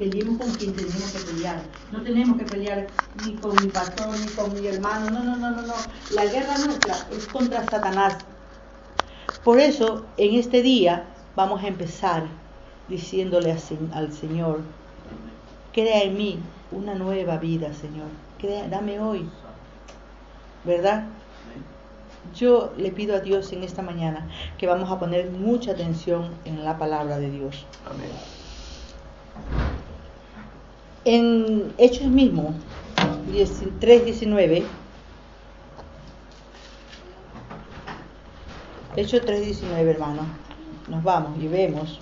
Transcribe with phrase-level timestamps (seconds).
[0.00, 1.60] peleemos con quien tenemos que pelear.
[1.92, 2.86] No tenemos que pelear
[3.24, 5.10] ni con mi pastor ni con mi hermano.
[5.10, 5.74] No, no, no, no, no.
[6.14, 8.16] La guerra nuestra es contra Satanás.
[9.44, 11.04] Por eso, en este día
[11.36, 12.26] vamos a empezar
[12.88, 13.56] diciéndole
[13.92, 14.62] al Señor,
[15.72, 16.38] crea en mí
[16.72, 18.08] una nueva vida, Señor.
[18.38, 19.28] Crea, dame hoy
[20.64, 21.04] ¿verdad?
[22.34, 26.64] Yo le pido a Dios en esta mañana que vamos a poner mucha atención en
[26.64, 27.66] la palabra de Dios.
[27.86, 29.69] Amén.
[31.04, 32.54] En Hechos mismo,
[33.32, 34.64] 3.19,
[38.96, 40.22] Hechos 3.19, hermano,
[40.88, 42.00] nos vamos y vemos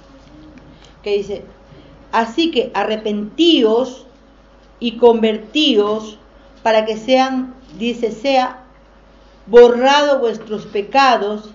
[1.03, 1.45] que dice,
[2.13, 4.07] así que arrepentíos
[4.81, 6.19] y convertíos
[6.63, 8.65] para que sean dice, sea
[9.47, 11.51] borrado vuestros pecados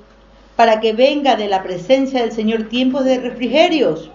[0.55, 4.09] para que venga de la presencia del Señor tiempos de refrigerios.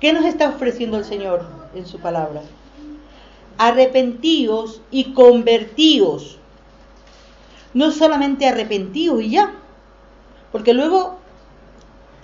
[0.00, 1.44] ¿Qué nos está ofreciendo el Señor
[1.74, 2.42] en su palabra?
[3.58, 6.38] Arrepentíos y convertíos.
[7.74, 9.52] No solamente arrepentíos y ya.
[10.52, 11.18] Porque luego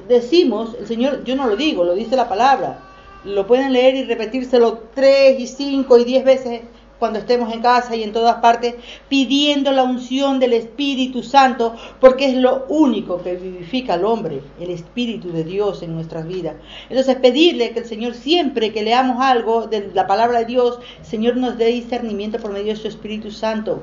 [0.08, 2.80] decimos, el Señor, yo no lo digo, lo dice la palabra.
[3.24, 6.62] Lo pueden leer y repetírselo tres y cinco y diez veces
[6.98, 8.75] cuando estemos en casa y en todas partes,
[9.09, 14.70] pidiendo la unción del Espíritu Santo, porque es lo único que vivifica al hombre, el
[14.70, 16.55] Espíritu de Dios en nuestras vidas.
[16.89, 21.36] Entonces, pedirle que el Señor siempre que leamos algo de la palabra de Dios, Señor
[21.36, 23.83] nos dé discernimiento por medio de su Espíritu Santo.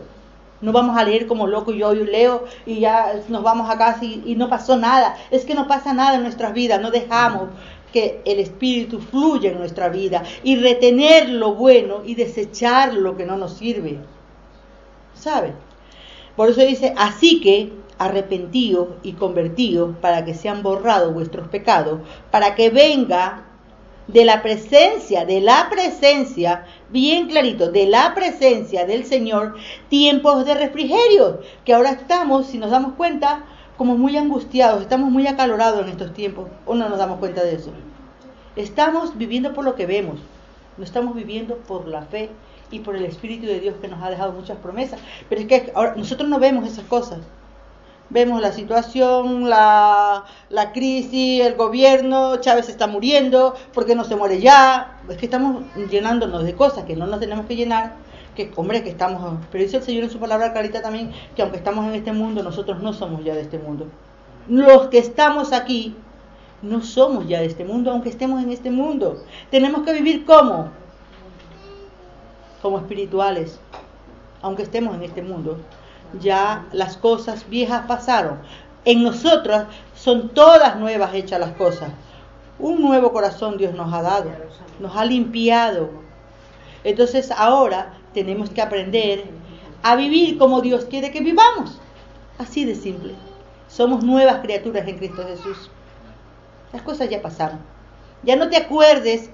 [0.62, 4.06] No vamos a leer como loco, yo hoy leo y ya nos vamos a casa
[4.06, 5.18] y, y no pasó nada.
[5.31, 7.50] Es que no pasa nada en nuestras vidas, no dejamos
[7.91, 13.25] que el Espíritu fluya en nuestra vida y retener lo bueno y desechar lo que
[13.25, 14.00] no nos sirve.
[15.13, 15.53] ¿Sabe?
[16.35, 22.00] Por eso dice, así que arrepentidos y convertidos para que sean borrados vuestros pecados,
[22.31, 23.46] para que venga
[24.08, 29.56] de la presencia, de la presencia, bien clarito, de la presencia del Señor,
[29.90, 33.46] tiempos de refrigerio, que ahora estamos, si nos damos cuenta,
[33.81, 37.56] como muy angustiados, estamos muy acalorados en estos tiempos, o no nos damos cuenta de
[37.56, 37.72] eso.
[38.56, 40.19] Estamos viviendo por lo que vemos,
[40.78, 42.30] no estamos viviendo por la fe
[42.70, 45.00] y por el Espíritu de Dios que nos ha dejado muchas promesas.
[45.28, 47.22] Pero es que ahora nosotros no vemos esas cosas.
[48.12, 54.16] Vemos la situación, la, la crisis, el gobierno, Chávez está muriendo, ¿por qué no se
[54.16, 55.00] muere ya?
[55.09, 57.96] Es que estamos llenándonos de cosas que no nos tenemos que llenar
[58.36, 61.58] que, hombre, que estamos, pero dice el Señor en su palabra clarita también, que aunque
[61.58, 63.88] estamos en este mundo, nosotros no somos ya de este mundo.
[64.47, 65.96] Los que estamos aquí
[66.62, 69.24] no somos ya de este mundo, aunque estemos en este mundo.
[69.50, 70.70] Tenemos que vivir como,
[72.62, 73.59] como espirituales,
[74.41, 75.58] aunque estemos en este mundo.
[76.20, 78.40] Ya las cosas viejas pasaron.
[78.86, 81.91] En nosotras son todas nuevas hechas las cosas.
[82.59, 84.31] Un nuevo corazón Dios nos ha dado,
[84.80, 85.90] nos ha limpiado.
[86.84, 89.25] Entonces ahora tenemos que aprender
[89.83, 91.79] a vivir como Dios quiere que vivamos.
[92.38, 93.16] Así de simple.
[93.67, 95.69] Somos nuevas criaturas en Cristo Jesús.
[96.73, 97.59] Las cosas ya pasaron.
[98.23, 99.29] Ya no te acuerdes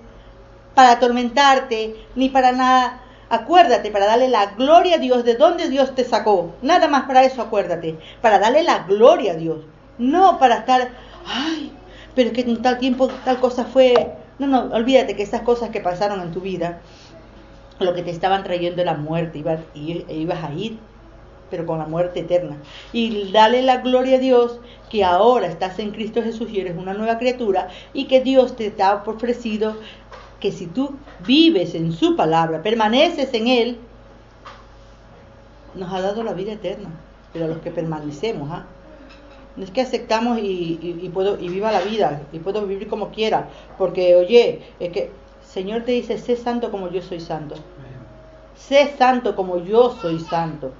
[0.75, 3.01] para atormentarte ni para nada.
[3.29, 6.53] Acuérdate para darle la gloria a Dios de donde Dios te sacó.
[6.61, 7.97] Nada más para eso acuérdate.
[8.21, 9.65] Para darle la gloria a Dios.
[9.97, 10.89] No para estar,
[11.25, 11.73] ay,
[12.15, 14.13] pero es que en tal tiempo tal cosa fue.
[14.39, 16.79] No, no, olvídate que esas cosas que pasaron en tu vida
[17.79, 20.77] lo que te estaban trayendo la muerte, ibas, ibas a ir,
[21.49, 22.57] pero con la muerte eterna.
[22.91, 26.93] Y dale la gloria a Dios que ahora estás en Cristo Jesús y eres una
[26.93, 29.75] nueva criatura y que Dios te ha ofrecido
[30.39, 30.95] que si tú
[31.25, 33.77] vives en su palabra, permaneces en Él,
[35.73, 36.89] nos ha dado la vida eterna,
[37.33, 38.65] pero a los que permanecemos, ¿ah?
[39.55, 43.49] No es que aceptamos y, puedo, y viva la vida, y puedo vivir como quiera,
[43.79, 45.09] porque oye, es que
[45.51, 47.55] Señor te dice, sé santo como yo soy santo.
[48.55, 50.71] Sé santo como yo soy santo.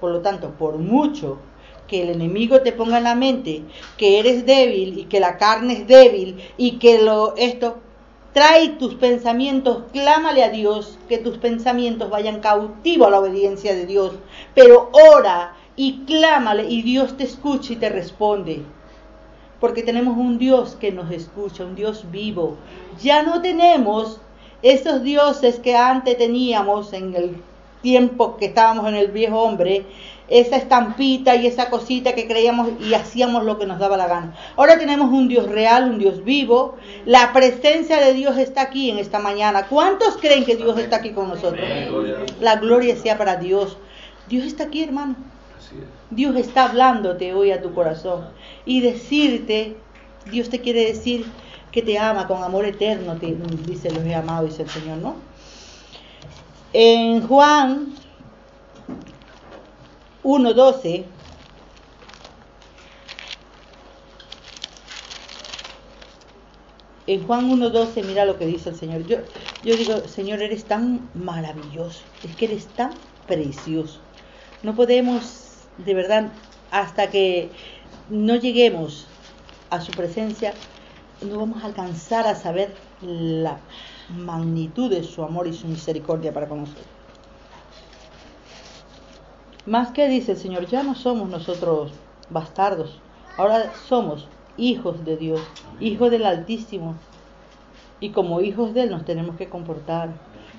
[0.00, 1.38] Por lo tanto, por mucho
[1.88, 3.64] que el enemigo te ponga en la mente
[3.96, 7.78] que eres débil y que la carne es débil y que lo esto
[8.32, 13.86] trae tus pensamientos, clámale a Dios que tus pensamientos vayan cautivos a la obediencia de
[13.86, 14.12] Dios,
[14.54, 18.62] pero ora y clámale y Dios te escucha y te responde.
[19.60, 22.56] Porque tenemos un Dios que nos escucha, un Dios vivo.
[23.02, 24.20] Ya no tenemos
[24.62, 27.36] esos dioses que antes teníamos en el
[27.82, 29.84] tiempo que estábamos en el viejo hombre,
[30.28, 34.36] esa estampita y esa cosita que creíamos y hacíamos lo que nos daba la gana.
[34.56, 36.76] Ahora tenemos un Dios real, un Dios vivo.
[37.04, 39.66] La presencia de Dios está aquí en esta mañana.
[39.66, 41.60] ¿Cuántos creen que Dios está aquí con nosotros?
[42.40, 43.76] La gloria sea para Dios.
[44.28, 45.16] Dios está aquí, hermano.
[46.10, 48.28] Dios está hablándote hoy a tu corazón
[48.64, 49.76] y decirte,
[50.30, 51.26] Dios te quiere decir
[51.72, 53.36] que te ama con amor eterno, te
[53.66, 55.16] dice los he amado, dice el Señor, ¿no?
[56.72, 57.94] En Juan
[60.22, 61.04] 1.12,
[67.06, 69.04] en Juan 1.12, mira lo que dice el Señor.
[69.06, 69.18] Yo,
[69.64, 72.92] yo digo, Señor, eres tan maravilloso, es que eres tan
[73.26, 74.00] precioso.
[74.62, 75.49] No podemos,
[75.84, 76.28] de verdad,
[76.70, 77.50] hasta que
[78.08, 79.06] no lleguemos
[79.70, 80.54] a su presencia,
[81.22, 83.58] no vamos a alcanzar a saber la
[84.08, 86.86] magnitud de su amor y su misericordia para con nosotros.
[89.66, 91.92] Más que dice el Señor, ya no somos nosotros
[92.30, 92.98] bastardos,
[93.36, 94.26] ahora somos
[94.56, 95.40] hijos de Dios,
[95.80, 96.94] hijos del Altísimo.
[98.00, 100.10] Y como hijos de Él nos tenemos que comportar,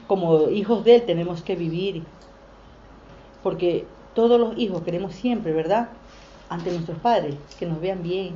[0.07, 2.03] como hijos de Él tenemos que vivir.
[3.41, 5.90] Porque todos los hijos queremos siempre, ¿verdad?
[6.50, 8.36] Ante nuestros padres, que nos vean bien,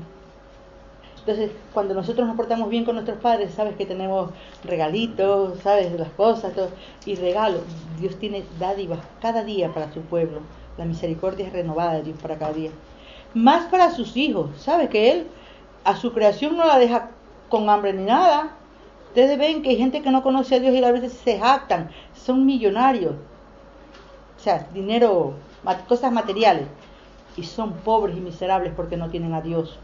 [1.26, 4.30] entonces, cuando nosotros nos portamos bien con nuestros padres, sabes que tenemos
[4.64, 6.54] regalitos, sabes las cosas,
[7.04, 7.64] y regalos.
[8.00, 10.42] Dios tiene dádivas cada día para su pueblo.
[10.78, 12.70] La misericordia es renovada de Dios para cada día.
[13.34, 14.52] Más para sus hijos.
[14.60, 15.28] ¿Sabe que Él
[15.84, 17.10] a su creación no la deja
[17.50, 18.52] con hambre ni nada?
[19.08, 21.90] Ustedes ven que hay gente que no conoce a Dios y a veces se jactan.
[22.14, 23.16] Son millonarios.
[24.38, 25.34] O sea, dinero,
[25.88, 26.68] cosas materiales.
[27.38, 29.78] Y son pobres y miserables porque no tienen a Dios.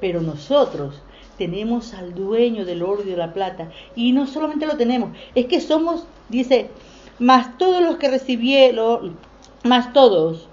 [0.00, 1.02] Pero nosotros
[1.38, 3.70] tenemos al dueño del oro y de la plata.
[3.94, 6.70] Y no solamente lo tenemos, es que somos, dice,
[7.18, 9.16] más todos los que recibieron,
[9.64, 10.48] más todos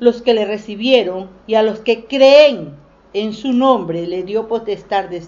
[0.00, 2.74] los que le recibieron y a los que creen
[3.12, 5.22] en su nombre le dio potestad de,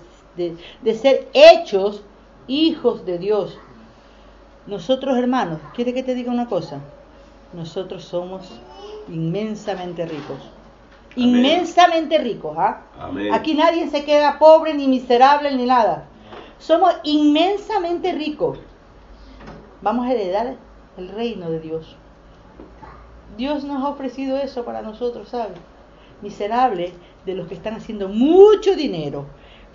[0.83, 2.03] de ser hechos
[2.47, 3.59] hijos de Dios.
[4.67, 6.81] Nosotros hermanos, ¿quiere que te diga una cosa?
[7.55, 8.61] Nosotros somos
[9.09, 10.39] inmensamente ricos
[11.17, 12.57] inmensamente ricos.
[12.59, 12.83] ¿ah?
[13.33, 16.07] Aquí nadie se queda pobre ni miserable ni nada.
[16.59, 18.59] Somos inmensamente ricos.
[19.83, 20.57] Vamos a heredar
[20.97, 21.97] el reino de Dios.
[23.37, 25.59] Dios nos ha ofrecido eso para nosotros, ¿sabes?
[26.23, 26.93] Miserable
[27.27, 29.27] de los que están haciendo mucho dinero,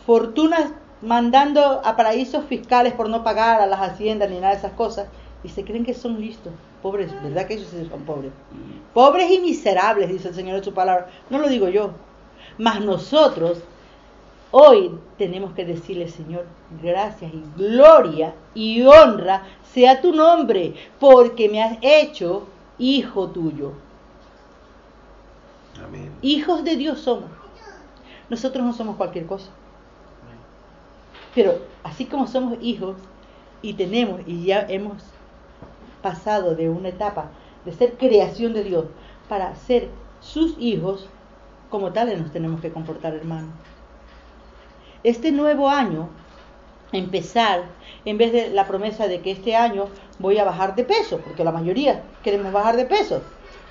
[0.06, 0.72] fortunas
[1.02, 5.08] mandando a paraísos fiscales por no pagar a las haciendas ni nada de esas cosas,
[5.44, 6.54] y se creen que son listos.
[6.82, 8.32] Pobres, ¿verdad que ellos son pobres?
[8.94, 11.10] Pobres y miserables, dice el Señor en su palabra.
[11.30, 11.92] No lo digo yo.
[12.58, 13.60] Mas nosotros
[14.52, 16.46] hoy tenemos que decirle, Señor,
[16.82, 19.44] gracias y gloria y honra
[19.74, 22.48] sea tu nombre, porque me has hecho
[22.78, 23.74] hijo tuyo.
[25.84, 26.12] Amén.
[26.22, 27.30] Hijos de Dios somos.
[28.30, 29.50] Nosotros no somos cualquier cosa.
[31.36, 32.96] Pero así como somos hijos
[33.62, 35.04] y tenemos y ya hemos
[36.02, 37.32] pasado de una etapa
[37.66, 38.86] de ser creación de Dios
[39.28, 39.90] para ser
[40.22, 41.08] sus hijos,
[41.70, 43.48] como tales nos tenemos que comportar, hermano.
[45.04, 46.10] Este nuevo año,
[46.92, 47.64] empezar,
[48.06, 49.88] en vez de la promesa de que este año
[50.18, 53.22] voy a bajar de peso, porque la mayoría queremos bajar de peso.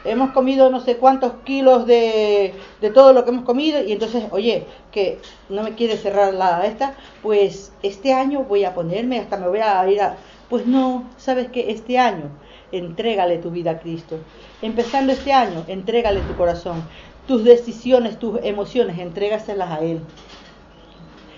[0.05, 4.25] Hemos comido no sé cuántos kilos de, de todo lo que hemos comido y entonces,
[4.31, 5.19] oye, que
[5.49, 9.59] no me quiere cerrar la esta, pues este año voy a ponerme, hasta me voy
[9.59, 10.17] a ir a,
[10.49, 12.31] pues no, sabes que este año
[12.73, 14.19] entrégale tu vida a Cristo.
[14.63, 16.83] Empezando este año, entrégale tu corazón.
[17.27, 20.01] Tus decisiones, tus emociones, entrégaselas a Él.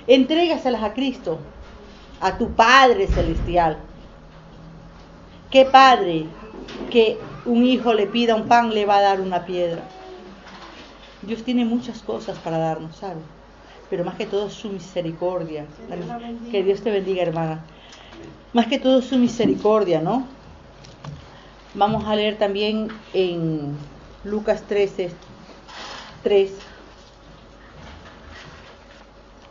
[0.06, 1.38] Entrégaselas a Cristo,
[2.20, 3.78] a tu Padre Celestial.
[5.50, 6.26] ¿Qué padre
[6.90, 9.82] que un hijo le pida un pan le va a dar una piedra?
[11.22, 13.24] Dios tiene muchas cosas para darnos, ¿sabes?
[13.90, 15.66] Pero más que todo su misericordia.
[16.52, 17.64] Que Dios te bendiga, hermana
[18.52, 20.26] más que todo su misericordia, ¿no?
[21.74, 23.76] Vamos a leer también en
[24.24, 25.10] Lucas 13,
[26.22, 26.50] 3.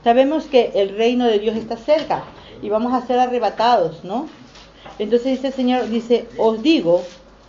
[0.03, 2.23] Sabemos que el reino de Dios está cerca
[2.61, 4.27] y vamos a ser arrebatados, ¿no?
[4.97, 7.03] Entonces dice el Señor, dice, os digo,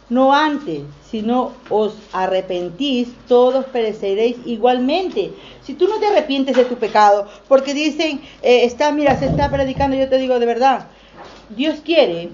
[0.08, 5.32] no antes, sino os arrepentís, todos pereceréis igualmente.
[5.62, 9.50] Si tú no te arrepientes de tu pecado, porque dicen, eh, está, mira, se está
[9.50, 10.86] predicando, yo te digo de verdad,
[11.56, 12.30] Dios quiere,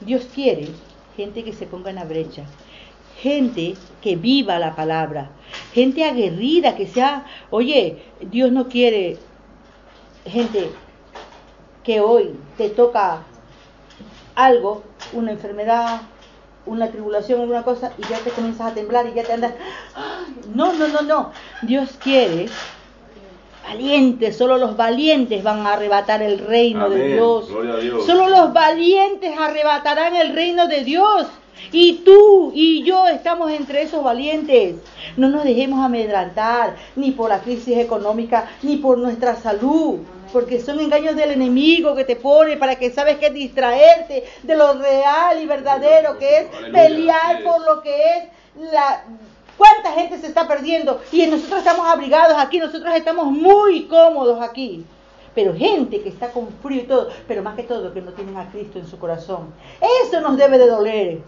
[0.00, 0.68] Dios quiere
[1.16, 2.44] gente que se ponga en la brecha,
[3.20, 5.30] gente que viva la palabra,
[5.74, 9.18] gente aguerrida, que sea, oye, Dios no quiere
[10.24, 10.70] gente
[11.82, 13.24] que hoy te toca
[14.34, 16.02] algo, una enfermedad,
[16.64, 19.54] una tribulación, alguna cosa, y ya te comienzas a temblar y ya te andas.
[20.54, 21.32] No, no, no, no.
[21.62, 22.46] Dios quiere
[23.62, 27.46] valientes, solo los valientes van a arrebatar el reino de Dios.
[28.06, 31.26] Solo los valientes arrebatarán el reino de Dios.
[31.70, 34.76] Y tú y yo estamos entre esos valientes.
[35.16, 40.00] No nos dejemos amedrantar ni por la crisis económica, ni por nuestra salud
[40.32, 44.72] porque son engaños del enemigo que te pone para que sabes que distraerte de lo
[44.74, 49.04] real y verdadero que es pelear por lo que es la
[49.56, 54.84] cuánta gente se está perdiendo y nosotros estamos abrigados aquí, nosotros estamos muy cómodos aquí.
[55.34, 58.36] Pero gente que está con frío y todo, pero más que todo que no tienen
[58.36, 59.54] a Cristo en su corazón.
[60.04, 61.20] Eso nos debe de doler.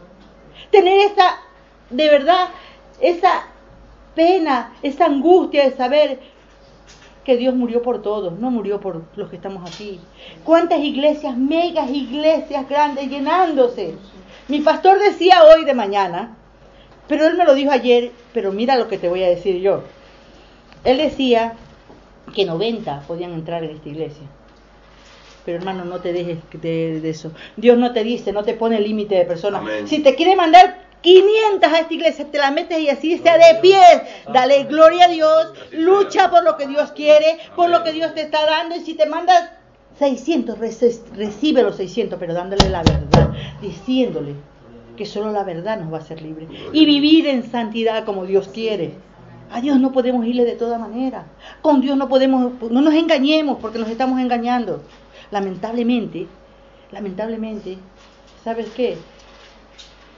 [0.71, 1.39] Tener esa,
[1.89, 2.49] de verdad,
[3.01, 3.47] esa
[4.15, 6.21] pena, esa angustia de saber
[7.25, 9.99] que Dios murió por todos, no murió por los que estamos aquí.
[10.45, 13.97] ¿Cuántas iglesias, megas iglesias grandes llenándose?
[14.49, 16.37] Mi pastor decía hoy de mañana,
[17.09, 19.83] pero él me lo dijo ayer, pero mira lo que te voy a decir yo.
[20.85, 21.55] Él decía
[22.35, 24.27] que 90 podían entrar en esta iglesia.
[25.45, 27.33] Pero hermano, no te dejes de, eso.
[27.57, 29.63] Dios no te dice, no te pone límite de personas.
[29.87, 33.61] Si te quiere mandar 500 a esta iglesia, te la metes y así sea de
[33.61, 33.83] pie.
[34.33, 38.23] Dale gloria a Dios, lucha por lo que Dios quiere, por lo que Dios te
[38.23, 38.75] está dando.
[38.77, 39.51] Y si te mandas
[39.99, 43.31] 600, recibe los 600, pero dándole la verdad,
[43.61, 44.35] diciéndole
[44.97, 46.49] que solo la verdad nos va a hacer libre.
[46.73, 48.95] Y vivir en santidad como Dios quiere.
[49.51, 51.27] A Dios no podemos irle de toda manera.
[51.63, 54.83] Con Dios no podemos, no nos engañemos porque nos estamos engañando.
[55.31, 56.27] Lamentablemente,
[56.91, 57.79] lamentablemente,
[58.43, 58.97] ¿sabes qué?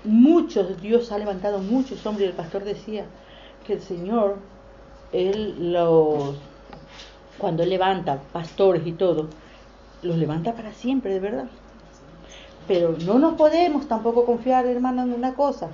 [0.06, 3.04] muchos, Dios ha levantado muchos hombres, el pastor decía
[3.66, 4.38] que el Señor,
[5.12, 6.37] Él los,
[7.38, 9.28] cuando Él levanta pastores y todo,
[10.02, 11.47] los levanta para siempre, de verdad.
[12.66, 15.68] Pero no nos podemos tampoco confiar, hermano, en una cosa.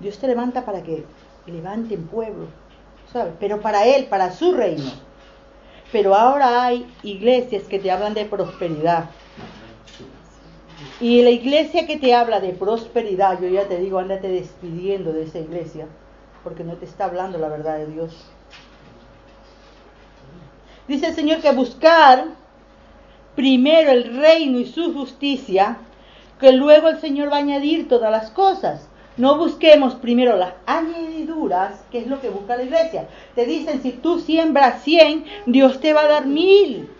[0.00, 1.04] Dios te levanta para que
[1.46, 2.46] levanten pueblo,
[3.12, 3.34] ¿sabes?
[3.38, 4.90] Pero para Él, para su reino.
[5.92, 9.10] Pero ahora hay iglesias que te hablan de prosperidad,
[11.02, 15.24] y la iglesia que te habla de prosperidad, yo ya te digo, ándate despidiendo de
[15.24, 15.86] esa iglesia,
[16.44, 18.24] porque no te está hablando la verdad de Dios.
[20.86, 22.26] Dice el Señor que buscar
[23.34, 25.78] primero el reino y su justicia,
[26.42, 28.88] que luego el Señor va a añadir todas las cosas.
[29.16, 33.06] No busquemos primero las añadiduras, que es lo que busca la iglesia.
[33.36, 36.90] Te dicen, si tú siembras 100, Dios te va a dar mil.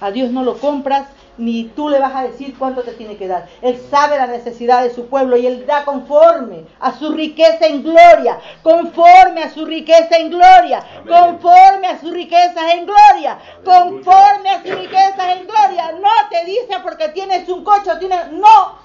[0.00, 1.06] A Dios no lo compras
[1.38, 3.48] ni tú le vas a decir cuánto te tiene que dar.
[3.62, 7.82] Él sabe la necesidad de su pueblo y Él da conforme a su riqueza en
[7.82, 14.62] gloria, conforme a su riqueza en gloria, conforme a su riqueza en gloria, conforme a
[14.62, 15.92] su riqueza en gloria.
[16.00, 18.32] No te dice porque tienes un coche, tienes...
[18.32, 18.78] No,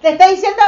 [0.00, 0.62] te está diciendo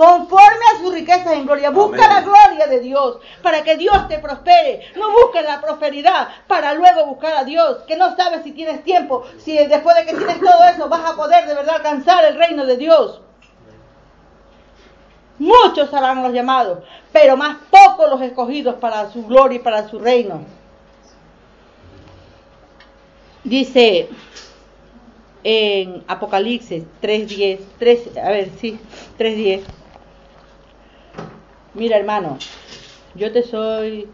[0.00, 1.68] conforme a su riqueza en gloria.
[1.68, 4.90] Busca la gloria de Dios para que Dios te prospere.
[4.96, 9.24] No busques la prosperidad para luego buscar a Dios, que no sabes si tienes tiempo,
[9.36, 12.64] si después de que tienes todo eso vas a poder de verdad alcanzar el reino
[12.64, 13.20] de Dios.
[15.38, 16.78] Muchos serán los llamados,
[17.12, 20.40] pero más pocos los escogidos para su gloria y para su reino.
[23.44, 24.08] Dice
[25.44, 28.78] en Apocalipsis 3.10, 3, a ver, sí,
[29.18, 29.79] 3.10.
[31.74, 32.38] Mira, hermano,
[33.14, 34.12] yo te soy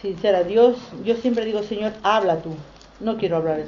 [0.00, 0.44] sincera.
[0.44, 2.56] Dios, yo siempre digo, Señor, habla tú.
[3.00, 3.66] No quiero hablar.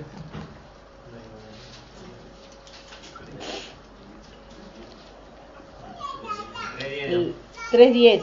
[7.70, 8.22] 3.10.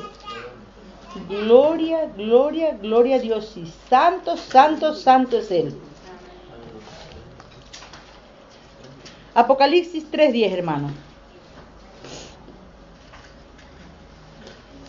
[1.28, 3.58] Gloria, gloria, gloria a Dios.
[3.58, 5.74] Y santo, santo, santo es Él.
[9.34, 11.05] Apocalipsis 3.10, hermano.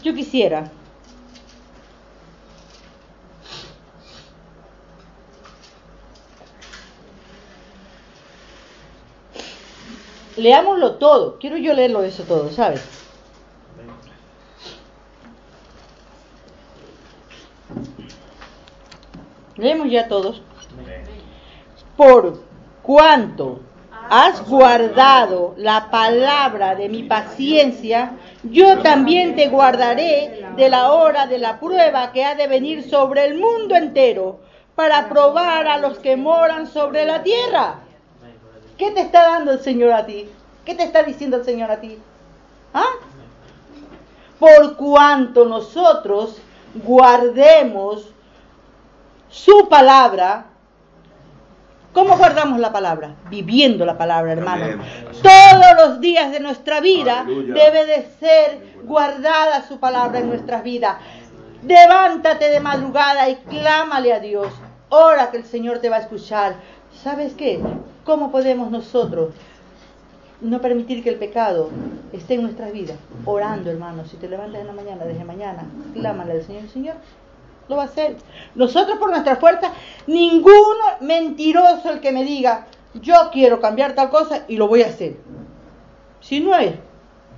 [0.07, 0.71] Yo quisiera
[10.37, 11.39] leámoslo todo.
[11.41, 12.83] Quiero yo leerlo eso todo, ¿sabes?
[19.57, 20.41] Leemos ya todos.
[21.97, 22.45] Por
[22.85, 23.59] cuanto
[24.11, 31.39] has guardado la palabra de mi paciencia, yo también te guardaré de la hora de
[31.39, 34.41] la prueba que ha de venir sobre el mundo entero
[34.75, 37.81] para probar a los que moran sobre la tierra.
[38.77, 40.29] ¿Qué te está dando el Señor a ti?
[40.65, 41.99] ¿Qué te está diciendo el Señor a ti?
[42.75, 42.85] ¿Ah?
[44.39, 46.37] por cuanto nosotros
[46.75, 48.07] guardemos
[49.31, 50.47] su palabra.
[51.97, 53.15] ¿Cómo guardamos la palabra?
[53.31, 54.67] Viviendo la palabra, hermano.
[55.23, 60.97] Todos los días de nuestra vida debe de ser guardada su palabra en nuestras vidas.
[61.67, 64.49] Levántate de madrugada y clámale a Dios.
[64.91, 66.57] Ora que el Señor te va a escuchar.
[67.03, 67.61] ¿Sabes qué?
[68.05, 69.31] ¿Cómo podemos nosotros
[70.43, 71.71] no permitir que el pecado
[72.13, 72.99] esté en nuestras vidas?
[73.25, 74.05] Orando, hermano.
[74.05, 76.69] Si te levantas en la mañana, desde mañana, clámale al Señor.
[76.69, 76.97] Señor,
[77.69, 78.17] lo va a hacer.
[78.55, 79.73] Nosotros por nuestra fuerza,
[80.07, 84.87] ningún mentiroso el que me diga, yo quiero cambiar tal cosa y lo voy a
[84.87, 85.17] hacer.
[86.21, 86.75] Si no es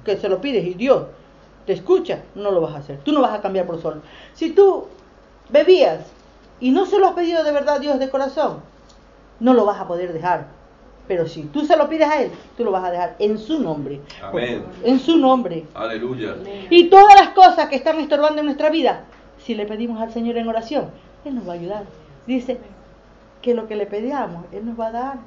[0.05, 1.05] que se lo pides y Dios
[1.67, 2.99] te escucha, no lo vas a hacer.
[3.05, 4.01] Tú no vas a cambiar por solo.
[4.33, 4.87] Si tú
[5.51, 6.07] bebías
[6.61, 8.61] y no se lo has pedido de verdad a Dios de corazón,
[9.41, 10.47] no lo vas a poder dejar.
[11.07, 13.61] Pero si tú se lo pides a Él, tú lo vas a dejar en su
[13.61, 14.01] nombre.
[14.23, 14.65] Amén.
[14.85, 15.65] En su nombre.
[15.75, 16.37] Aleluya.
[16.69, 19.05] Y todas las cosas que están estorbando en nuestra vida,
[19.39, 20.91] si le pedimos al Señor en oración,
[21.25, 21.85] Él nos va a ayudar.
[22.27, 22.59] Dice
[23.43, 25.19] que lo que le pedíamos, Él nos va a dar.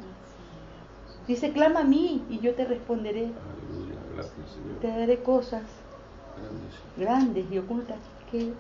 [1.28, 3.30] Dice, clama a mí y yo te responderé.
[3.30, 3.96] Aleluya.
[4.14, 4.80] Gracias, Señor.
[4.82, 5.64] Te daré cosas
[6.98, 7.98] grandes y ocultas
[8.32, 8.54] que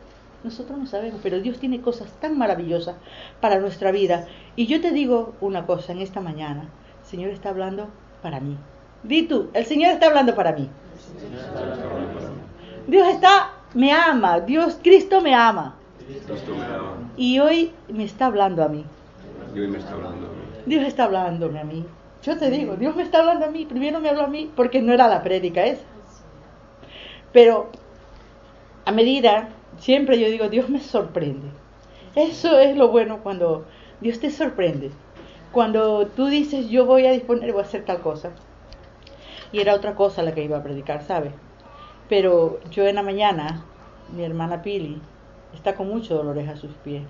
[0.43, 2.95] nosotros no sabemos, pero Dios tiene cosas tan maravillosas
[3.39, 4.27] para nuestra vida.
[4.55, 6.69] Y yo te digo una cosa en esta mañana,
[7.01, 7.87] el Señor está hablando
[8.21, 8.57] para mí.
[9.03, 10.69] Di tú, el Señor está hablando para mí.
[12.87, 15.75] Dios está, me ama, Dios, Cristo me ama.
[16.05, 18.83] Cristo me ama Y hoy me está hablando a mí.
[19.55, 20.41] y hoy me está hablando a mí.
[20.65, 21.85] Dios está hablándome a mí.
[22.23, 23.65] Yo te digo, Dios me está hablando a mí.
[23.65, 25.83] Primero me habló a mí porque no era la prédica esa.
[27.33, 27.69] Pero
[28.85, 29.49] a medida,
[29.79, 31.47] siempre yo digo, Dios me sorprende.
[32.15, 33.65] Eso es lo bueno cuando
[34.01, 34.91] Dios te sorprende.
[35.51, 38.31] Cuando tú dices, yo voy a disponer, voy a hacer tal cosa.
[39.51, 41.31] Y era otra cosa la que iba a predicar, ¿sabes?
[42.11, 43.47] Pero yo en la mañana,
[44.15, 45.01] mi hermana Pili
[45.53, 47.03] está con muchos dolores a sus pies.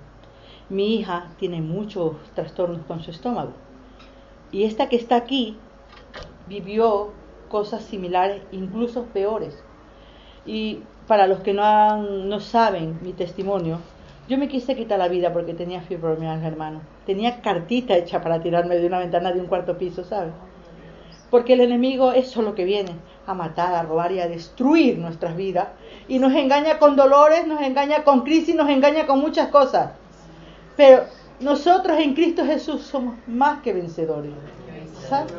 [0.70, 3.52] Mi hija tiene muchos trastornos con su estómago.
[4.52, 5.58] Y esta que está aquí
[6.46, 7.14] vivió
[7.48, 9.64] cosas similares, incluso peores.
[10.44, 13.80] Y para los que no, han- no saben mi testimonio,
[14.28, 16.82] yo me quise quitar la vida porque tenía fibromialgia, hermano.
[17.06, 20.34] Tenía cartita hecha para tirarme de una ventana de un cuarto piso, ¿sabes?
[21.30, 25.36] Porque el enemigo es lo que viene, a matar, a robar y a destruir nuestras
[25.36, 25.68] vidas.
[26.08, 29.92] Y nos engaña con dolores, nos engaña con crisis, nos engaña con muchas cosas.
[30.76, 31.04] Pero
[31.40, 34.32] nosotros en Cristo Jesús somos más que vencedores.
[35.08, 35.32] ¿sabes?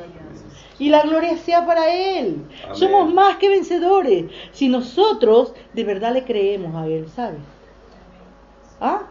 [0.80, 2.46] Y la gloria sea para Él.
[2.63, 2.76] Amén.
[2.76, 4.32] Somos más que vencedores.
[4.52, 7.39] Si nosotros de verdad le creemos a Él, ¿sabes?
[8.82, 9.04] ¿Ah?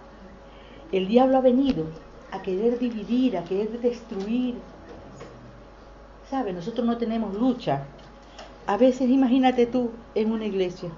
[0.91, 1.87] El diablo ha venido
[2.31, 4.57] a querer dividir, a querer destruir.
[6.29, 6.55] ¿Sabes?
[6.55, 7.87] Nosotros no tenemos lucha.
[8.73, 10.89] A veces imagínate tú en una iglesia.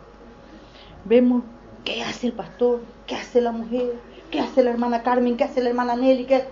[1.05, 1.43] Vemos
[1.85, 3.95] qué hace el pastor, qué hace la mujer,
[4.31, 6.25] qué hace la hermana Carmen, qué hace la hermana Nelly.
[6.25, 6.45] qué-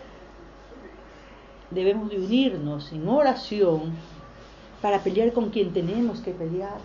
[1.71, 3.93] Debemos de unirnos en oración
[4.83, 6.79] para pelear con quien tenemos que pelear.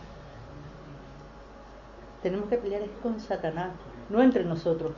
[2.21, 3.71] Tenemos que pelear con Satanás,
[4.07, 4.91] no entre nosotros.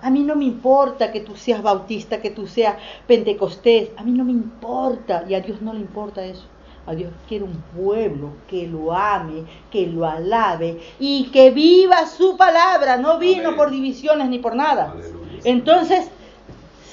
[0.00, 4.12] A mí no me importa que tú seas bautista, que tú seas pentecostés, a mí
[4.12, 6.46] no me importa y a Dios no le importa eso.
[6.86, 12.36] A Dios quiere un pueblo que lo ame, que lo alabe y que viva su
[12.36, 12.96] palabra.
[12.96, 13.56] No vino Amén.
[13.56, 14.90] por divisiones ni por nada.
[14.92, 15.40] Aleluya.
[15.44, 16.08] Entonces,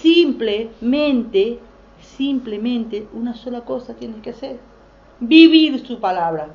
[0.02, 1.60] simplemente,
[2.18, 4.60] simplemente una sola cosa tienes que hacer.
[5.20, 6.50] Vivir su palabra.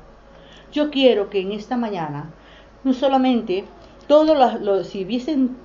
[0.71, 2.29] Yo quiero que en esta mañana,
[2.83, 3.65] no solamente
[4.07, 5.55] todos los, los- si hubiesen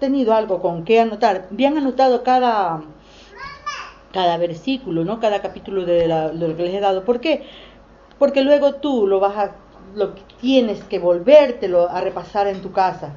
[0.00, 2.82] tenido algo con qué anotar, bien anotado cada,
[4.12, 5.20] cada versículo, ¿no?
[5.20, 7.04] Cada capítulo de, la- lo que les he dado.
[7.04, 7.44] ¿Por qué?
[8.18, 9.52] Porque luego tú lo vas a,
[9.94, 13.12] lo tienes que volvértelo a repasar en tu casa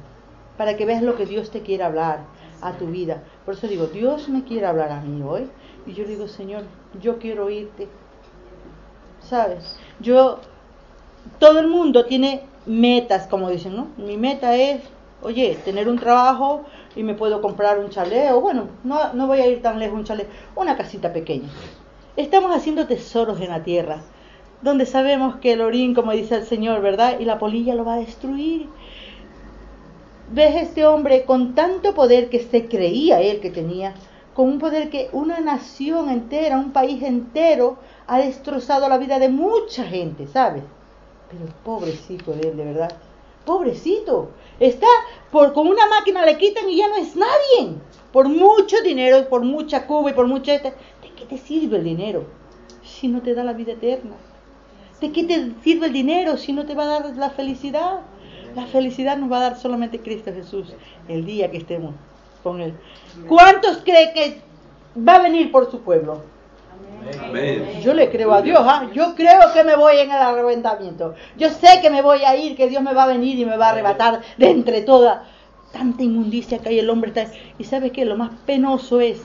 [0.56, 2.20] para que veas lo que Dios te quiere hablar
[2.60, 3.22] a tu vida.
[3.44, 5.50] Por eso digo, Dios me quiere hablar a mí hoy.
[5.86, 6.62] Y yo digo, Señor,
[7.00, 7.88] yo quiero oírte.
[9.20, 9.78] ¿Sabes?
[10.00, 10.40] Yo,
[11.38, 13.88] todo el mundo tiene metas, como dicen, ¿no?
[13.96, 14.82] Mi meta es,
[15.22, 16.62] oye, tener un trabajo
[16.96, 19.98] y me puedo comprar un chalet, o bueno, no, no voy a ir tan lejos,
[19.98, 21.48] un chalet, una casita pequeña.
[22.16, 24.02] Estamos haciendo tesoros en la tierra,
[24.60, 27.18] donde sabemos que el orín, como dice el Señor, ¿verdad?
[27.18, 28.68] Y la polilla lo va a destruir.
[30.30, 33.94] Ves este hombre con tanto poder que se creía él que tenía,
[34.34, 39.28] con un poder que una nación entera, un país entero, ha destrozado la vida de
[39.28, 40.64] mucha gente, ¿sabes?
[41.30, 42.92] Pero pobrecito de él, de verdad.
[43.44, 44.30] Pobrecito.
[44.60, 44.86] Está
[45.30, 47.76] por con una máquina le quitan y ya no es nadie.
[48.12, 51.84] Por mucho dinero, por mucha cuba y por mucha este, ¿de qué te sirve el
[51.84, 52.24] dinero
[52.84, 54.14] si no te da la vida eterna?
[55.00, 58.00] ¿De qué te sirve el dinero si no te va a dar la felicidad?
[58.54, 60.74] La felicidad nos va a dar solamente Cristo Jesús
[61.08, 61.94] el día que estemos
[62.42, 62.74] con Él.
[63.26, 64.40] ¿Cuántos creen que
[64.96, 66.22] va a venir por su pueblo?
[67.82, 68.88] Yo le creo a Dios, ¿ah?
[68.92, 71.14] yo creo que me voy en el arrebatamiento.
[71.36, 73.56] Yo sé que me voy a ir, que Dios me va a venir y me
[73.56, 75.24] va a arrebatar de entre toda
[75.72, 77.12] tanta inmundicia que hay el hombre.
[77.58, 79.22] Y sabe que lo más penoso es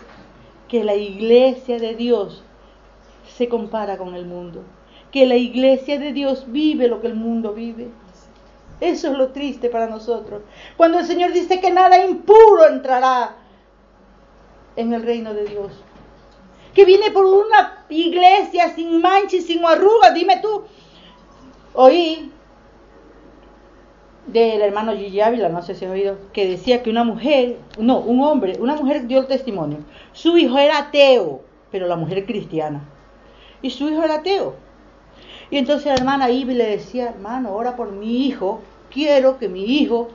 [0.68, 2.44] que la iglesia de Dios
[3.36, 4.64] se compara con el mundo.
[5.12, 7.90] Que la iglesia de Dios vive lo que el mundo vive.
[8.82, 10.42] Eso es lo triste para nosotros.
[10.78, 13.36] Cuando el Señor dice que nada impuro entrará
[14.76, 15.72] en el reino de Dios
[16.78, 20.14] que viene por una iglesia sin mancha y sin arrugas.
[20.14, 20.62] Dime tú,
[21.74, 22.32] oí
[24.28, 27.98] del hermano Gigi Ávila, no sé si has oído, que decía que una mujer, no,
[27.98, 29.80] un hombre, una mujer dio el testimonio.
[30.14, 32.88] Su hijo era ateo, pero la mujer cristiana.
[33.64, 34.54] Y su hijo era ateo.
[35.50, 38.62] Y entonces la hermana Ivy le decía, hermano, ora por mi hijo,
[38.92, 40.10] quiero que mi hijo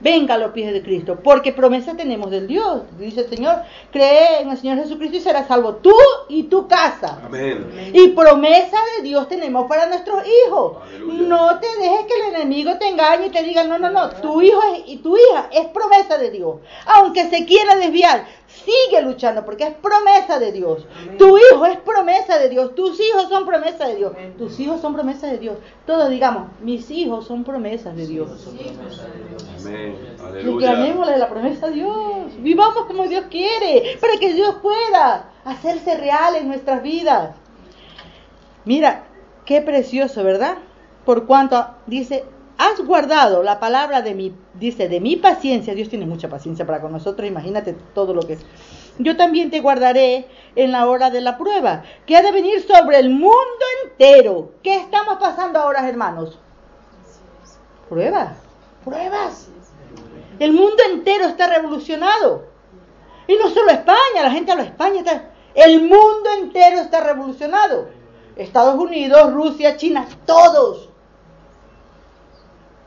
[0.00, 2.82] venga a los pies de Cristo, porque promesa tenemos del Dios.
[2.98, 5.94] Dice el Señor, cree en el Señor Jesucristo y serás salvo tú
[6.28, 7.18] y tu casa.
[7.24, 7.90] Amén.
[7.94, 10.78] Y promesa de Dios tenemos para nuestros hijos.
[10.86, 11.22] Aleluya.
[11.28, 14.42] No te dejes que el enemigo te engañe y te diga, no, no, no, tu
[14.42, 16.56] hijo es- y tu hija es promesa de Dios.
[16.86, 18.26] Aunque se quiera desviar,
[18.64, 20.86] sigue luchando porque es promesa de Dios.
[21.18, 22.74] Tu hijo es promesa de Dios.
[22.74, 24.12] Tus hijos son promesa de Dios.
[24.38, 25.58] Tus hijos son promesa de Dios.
[25.86, 28.30] Todos digamos, mis hijos son promesas de Dios.
[29.60, 29.96] Amén.
[30.18, 30.72] Y Aleluya.
[30.72, 32.32] clamémosle la promesa a Dios.
[32.38, 37.34] Vivamos como Dios quiere, para que Dios pueda hacerse real en nuestras vidas.
[38.64, 39.04] Mira,
[39.44, 40.58] qué precioso, ¿verdad?
[41.04, 42.24] Por cuanto dice,
[42.58, 45.74] has guardado la palabra de mi, dice, de mi paciencia.
[45.74, 48.46] Dios tiene mucha paciencia para con nosotros, imagínate todo lo que es.
[48.98, 52.98] Yo también te guardaré en la hora de la prueba, que ha de venir sobre
[52.98, 53.36] el mundo
[53.84, 54.52] entero.
[54.62, 56.38] ¿Qué estamos pasando ahora, hermanos?
[57.88, 58.38] Pruebas,
[58.84, 59.48] pruebas.
[60.38, 62.46] El mundo entero está revolucionado.
[63.28, 64.98] Y no solo España, la gente habla España.
[65.00, 67.88] Está, el mundo entero está revolucionado.
[68.36, 70.90] Estados Unidos, Rusia, China, todos.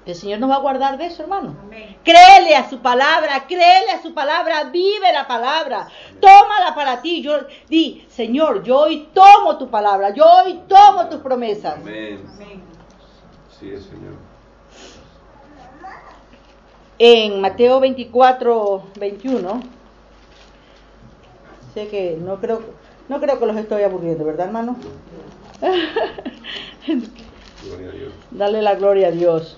[0.10, 1.56] El Señor nos va a guardar de eso, hermano.
[2.04, 5.88] Créele a su palabra, créele a su palabra, vive la palabra.
[6.20, 7.22] Tómala para ti.
[7.22, 7.38] Yo
[7.70, 11.76] di, Señor, yo hoy tomo tu palabra, yo hoy tomo tus promesas.
[11.76, 12.24] Amén.
[13.60, 14.18] Sí, Señor.
[16.98, 19.62] en Mateo 24, 21,
[21.74, 22.62] sé que no creo,
[23.08, 24.76] no creo que los estoy aburriendo, ¿verdad, hermano?
[27.64, 28.14] Gloria a Dios.
[28.32, 29.58] Dale la gloria a Dios.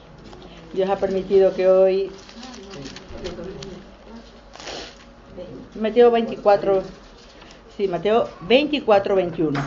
[0.73, 2.12] Dios ha permitido que hoy
[5.75, 6.84] Mateo 24,
[7.75, 9.60] sí, Mateo 24, 21.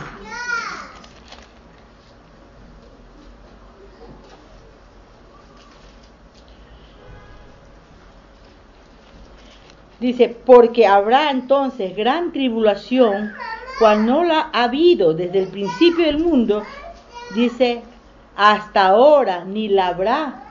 [9.99, 13.33] Dice, porque habrá entonces gran tribulación,
[13.79, 16.63] cual no la ha habido desde el principio del mundo,
[17.33, 17.81] dice,
[18.35, 20.44] hasta ahora ni la habrá.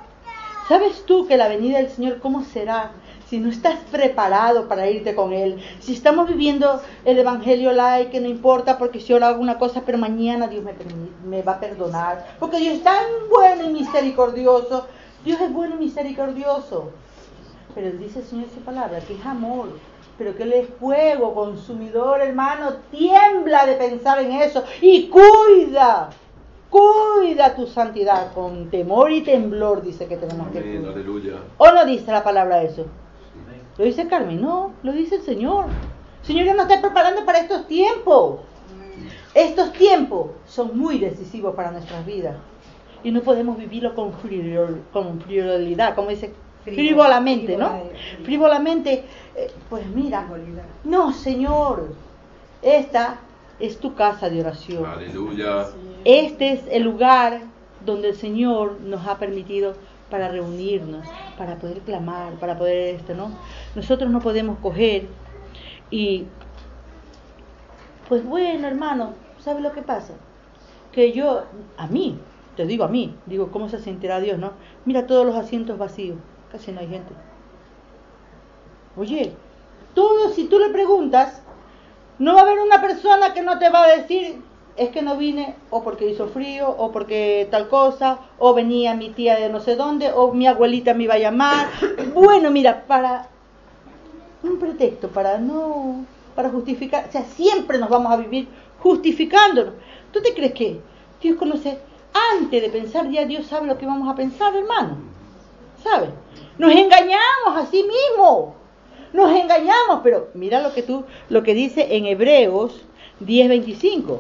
[0.69, 2.93] ¿Sabes tú que la venida del Señor cómo será?
[3.29, 8.21] Si no estás preparado para irte con Él, si estamos viviendo el Evangelio like, que
[8.21, 10.65] no importa porque si ahora hago una cosa, pero mañana Dios
[11.27, 14.87] me va a perdonar, porque Dios es tan bueno y misericordioso,
[15.25, 16.93] Dios es bueno y misericordioso.
[17.75, 19.69] Pero dice el Señor su palabra, que es amor,
[20.17, 22.75] pero que Él es fuego consumidor, hermano.
[22.91, 26.11] Tiembla de pensar en eso y cuida,
[26.75, 30.79] cuida tu santidad con temor y temblor, dice que tenemos que Amén.
[30.79, 30.95] cuidar.
[30.95, 31.33] Aleluya.
[31.59, 32.87] ¿O no dice la palabra eso?
[33.79, 34.41] ¿Lo dice Carmen?
[34.41, 35.67] No, lo dice el Señor.
[36.23, 38.41] El Señor ya nos está preparando para estos tiempos.
[39.35, 42.37] Estos tiempos son muy decisivos para nuestras vidas.
[43.03, 46.33] Y no podemos vivirlo con, frivol- con frivolidad, como dice,
[46.65, 47.71] frívolamente, ¿no?
[48.25, 49.05] Frívolamente,
[49.37, 50.27] eh, pues mira,
[50.85, 51.89] no, Señor,
[52.63, 53.19] esta
[53.61, 54.85] es tu casa de oración.
[54.85, 55.67] Aleluya.
[56.05, 57.43] Este es el lugar
[57.85, 59.75] donde el Señor nos ha permitido
[60.11, 61.07] para reunirnos,
[61.39, 63.31] para poder clamar, para poder esto, ¿no?
[63.75, 65.07] Nosotros no podemos coger
[65.91, 66.25] y,
[68.09, 70.15] pues bueno, hermano, ¿sabe lo que pasa?
[70.93, 71.45] Que yo,
[71.77, 72.19] a mí,
[72.57, 74.53] te digo a mí, digo, ¿cómo se sentirá Dios, no?
[74.85, 76.19] Mira todos los asientos vacíos,
[76.53, 77.13] casi no hay gente.
[78.97, 79.33] Oye,
[79.95, 81.43] todo, si tú le preguntas,
[82.19, 84.41] no va a haber una persona que no te va a decir,
[84.77, 89.11] es que no vine, o porque hizo frío, o porque tal cosa, o venía mi
[89.11, 91.69] tía de no sé dónde, o mi abuelita me iba a llamar.
[92.15, 93.29] Bueno, mira, para
[94.43, 98.49] un pretexto, para no, para justificar, o sea, siempre nos vamos a vivir
[98.81, 99.75] justificándonos.
[100.13, 100.81] ¿Tú te crees que
[101.21, 101.79] Dios conoce?
[102.33, 104.99] Antes de pensar, ya Dios sabe lo que vamos a pensar, hermano.
[105.83, 106.11] ¿Sabes?
[106.59, 108.55] Nos engañamos a sí mismos.
[109.15, 112.83] Nos engañamos, pero mira lo que tú, lo que dice en Hebreos
[113.21, 114.19] 10:25.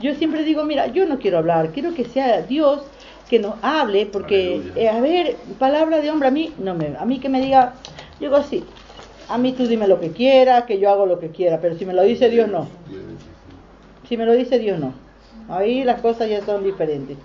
[0.00, 2.82] Yo siempre digo, mira, yo no quiero hablar, quiero que sea Dios
[3.30, 7.06] que nos hable, porque, eh, a ver, palabra de hombre a mí, no me, a
[7.06, 7.72] mí que me diga,
[8.20, 8.62] yo digo así,
[9.30, 11.86] a mí tú dime lo que quieras, que yo hago lo que quiera, pero si
[11.86, 12.68] me lo dice Dios, no.
[12.90, 14.08] 10, 25.
[14.10, 14.92] Si me lo dice Dios, no.
[15.48, 17.16] Ahí las cosas ya son diferentes.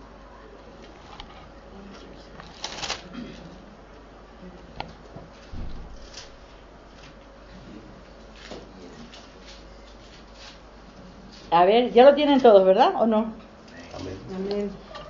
[11.57, 12.93] A ver, ya lo tienen todos, ¿verdad?
[12.99, 13.33] ¿O no?
[14.35, 14.69] Amén.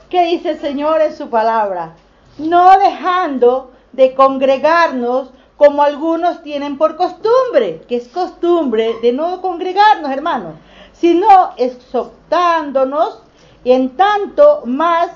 [0.09, 1.95] ¿Qué dice el Señor en su palabra?
[2.37, 10.09] No dejando de congregarnos como algunos tienen por costumbre, que es costumbre de no congregarnos,
[10.09, 10.53] hermanos,
[10.93, 13.23] sino exhortándonos
[13.65, 15.09] y en tanto más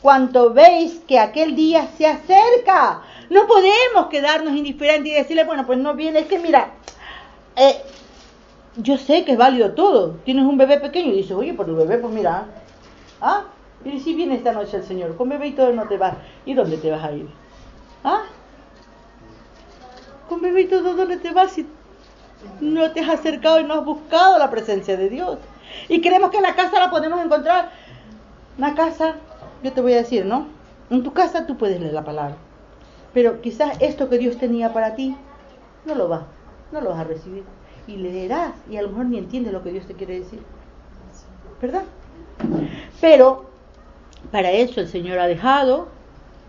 [0.00, 3.02] cuanto veis que aquel día se acerca.
[3.28, 6.70] No podemos quedarnos indiferentes y decirle, bueno, pues no viene, es que mira,
[7.56, 7.76] eh,
[8.78, 10.12] yo sé que es válido todo.
[10.24, 12.46] Tienes un bebé pequeño y dices, oye, por el bebé, pues mira,
[13.20, 13.44] ¿ah?
[13.84, 16.14] Y si viene esta noche el Señor, con bebé y todo no te vas.
[16.46, 17.28] ¿Y dónde te vas a ir?
[18.04, 18.22] ¿Ah?
[20.28, 21.66] Con bebé y todo, ¿dónde te vas si
[22.60, 25.38] no te has acercado y no has buscado la presencia de Dios?
[25.88, 27.70] Y creemos que en la casa la podemos encontrar.
[28.56, 29.16] Una casa,
[29.62, 30.46] yo te voy a decir, ¿no?
[30.90, 32.36] En tu casa tú puedes leer la palabra.
[33.12, 35.16] Pero quizás esto que Dios tenía para ti,
[35.84, 36.22] no lo vas,
[36.72, 37.44] no lo vas a recibir.
[37.88, 40.40] Y leerás y a lo mejor ni entiendes lo que Dios te quiere decir.
[41.60, 41.82] ¿Verdad?
[43.00, 43.46] Pero
[44.30, 45.88] para eso el Señor ha dejado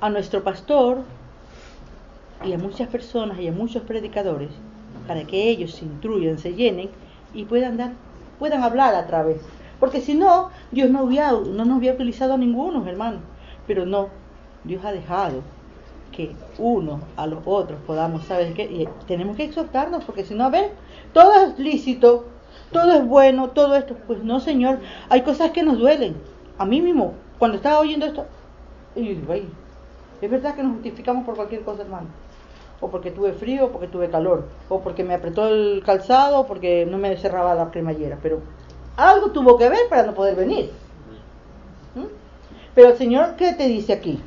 [0.02, 1.00] a nuestro pastor
[2.46, 4.52] y a muchas personas y a muchos predicadores
[5.08, 6.90] para que ellos se instruyan, se llenen
[7.34, 7.94] y puedan dar,
[8.38, 9.42] puedan hablar a través.
[9.80, 13.20] Porque si no, Dios no, hubiera, no nos había utilizado a ninguno, hermano.
[13.66, 14.10] Pero no,
[14.64, 15.42] Dios ha dejado
[16.12, 18.64] que unos a los otros podamos, ¿sabes qué?
[18.64, 20.72] Y tenemos que exhortarnos, porque si no, a ver,
[21.14, 22.26] todo es lícito,
[22.72, 23.96] todo es bueno, todo esto.
[24.08, 26.16] Pues no, Señor, hay cosas que nos duelen.
[26.58, 28.26] A mí mismo, cuando estaba oyendo esto,
[28.96, 29.48] y digo, "Ay,
[30.22, 32.08] es verdad que nos justificamos por cualquier cosa, hermano.
[32.82, 36.48] O porque tuve frío, o porque tuve calor, o porque me apretó el calzado, o
[36.48, 38.18] porque no me cerraba la cremallera.
[38.22, 38.42] Pero
[38.98, 40.72] algo tuvo que ver para no poder venir.
[41.96, 42.06] ¿Mm?
[42.76, 44.20] Pero el Señor, ¿qué te dice aquí?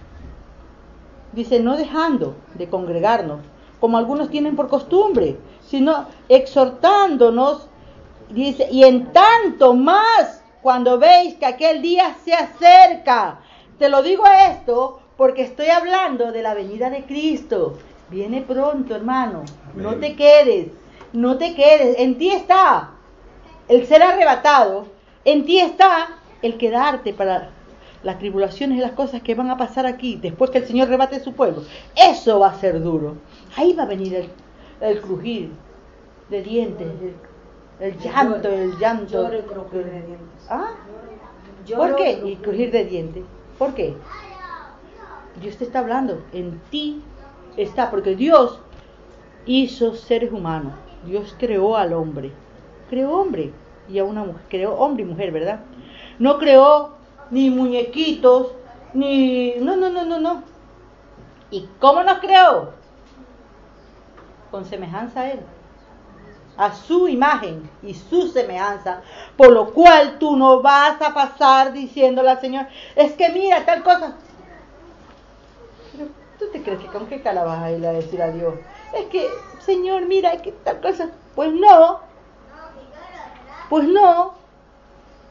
[1.32, 3.40] Dice, no dejando de congregarnos,
[3.80, 7.68] como algunos tienen por costumbre, sino exhortándonos,
[8.30, 13.40] dice, y en tanto más cuando veis que aquel día se acerca.
[13.78, 17.78] Te lo digo esto porque estoy hablando de la venida de Cristo.
[18.10, 19.42] Viene pronto, hermano.
[19.74, 20.68] No te quedes,
[21.12, 21.98] no te quedes.
[21.98, 22.90] En ti está
[23.68, 24.86] el ser arrebatado.
[25.24, 27.50] En ti está el quedarte para
[28.02, 31.20] las tribulaciones y las cosas que van a pasar aquí después que el Señor rebate
[31.20, 31.62] su pueblo.
[31.94, 33.16] Eso va a ser duro.
[33.56, 34.28] Ahí va a venir el,
[34.80, 35.50] el crujir
[36.30, 36.88] de dientes,
[37.80, 39.22] el, el llanto, el llanto.
[39.22, 40.46] Lloro y crujir de dientes.
[40.48, 40.70] ¿Ah?
[41.76, 42.20] ¿Por qué?
[42.24, 43.24] y Y crujir de dientes.
[43.58, 43.94] ¿Por qué?
[45.40, 46.22] Dios te está hablando.
[46.32, 47.02] En ti
[47.56, 47.90] está.
[47.90, 48.58] Porque Dios
[49.46, 50.74] hizo seres humanos.
[51.06, 52.32] Dios creó al hombre.
[52.90, 53.52] Creó hombre
[53.88, 54.42] y a una mujer.
[54.48, 55.60] Creó hombre y mujer, ¿verdad?
[56.18, 56.96] No creó
[57.32, 58.52] ni muñequitos,
[58.92, 59.54] ni...
[59.56, 60.44] No, no, no, no, no.
[61.50, 62.70] ¿Y cómo nos creó?
[64.50, 65.40] Con semejanza a Él
[66.56, 69.00] a su imagen y su semejanza,
[69.36, 73.82] por lo cual tú no vas a pasar diciéndole al Señor, es que mira tal
[73.82, 74.16] cosa.
[75.92, 78.54] Pero tú te crees que con qué cara vas a ir a decir a Dios,
[78.92, 81.10] es que Señor, mira, es que tal cosa.
[81.34, 82.00] Pues no,
[83.70, 84.34] pues no,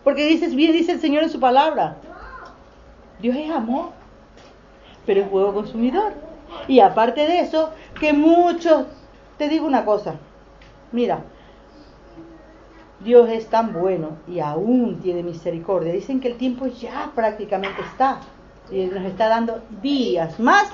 [0.03, 1.97] porque dices bien, dice el Señor en su palabra,
[3.19, 3.89] Dios es amor,
[5.05, 6.13] pero es fuego consumidor.
[6.67, 8.85] Y aparte de eso, que muchos,
[9.37, 10.15] te digo una cosa,
[10.91, 11.23] Mira,
[12.99, 15.93] Dios es tan bueno y aún tiene misericordia.
[15.93, 18.19] Dicen que el tiempo ya prácticamente está.
[18.69, 20.69] Y nos está dando días más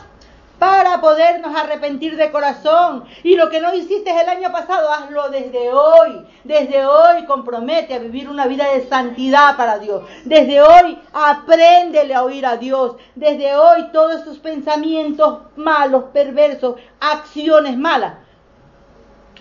[0.60, 3.04] para podernos arrepentir de corazón.
[3.24, 6.26] Y lo que no hiciste el año pasado, hazlo desde hoy.
[6.44, 10.04] Desde hoy compromete a vivir una vida de santidad para Dios.
[10.26, 12.96] Desde hoy apréndele a oír a Dios.
[13.16, 18.16] Desde hoy todos esos pensamientos malos, perversos, acciones malas,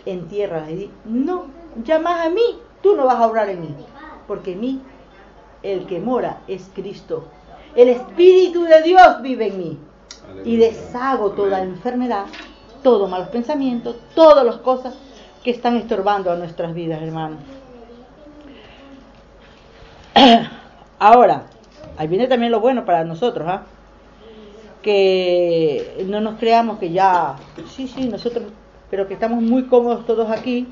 [0.05, 1.47] entiérralas y di, no,
[1.83, 3.75] ya más a mí, tú no vas a obrar en mí,
[4.29, 4.83] porque en mí
[5.63, 7.25] el que mora es Cristo.
[7.75, 9.79] El Espíritu de Dios vive en mí
[10.45, 12.27] y deshago toda enfermedad,
[12.83, 14.95] todos malos pensamientos, todas las cosas
[15.43, 17.39] que están estorbando a nuestras vidas, hermanos.
[20.99, 21.47] Ahora,
[21.97, 23.62] ahí viene también lo bueno para nosotros, ¿ah?
[24.83, 27.35] que no nos creamos que ya,
[27.69, 28.45] sí, sí, nosotros,
[28.89, 30.69] pero que estamos muy cómodos todos aquí.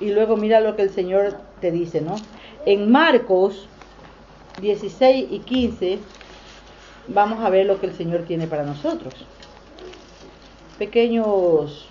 [0.00, 2.16] Y luego mira lo que el Señor te dice, ¿no?
[2.66, 3.68] En Marcos
[4.60, 5.98] 16 y 15
[7.08, 9.14] vamos a ver lo que el Señor tiene para nosotros.
[10.78, 11.88] Pequeños,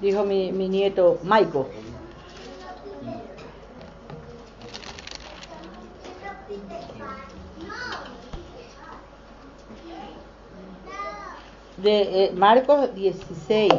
[0.00, 1.66] dijo mi, mi nieto Michael.
[11.76, 13.72] De eh, Marcos 16,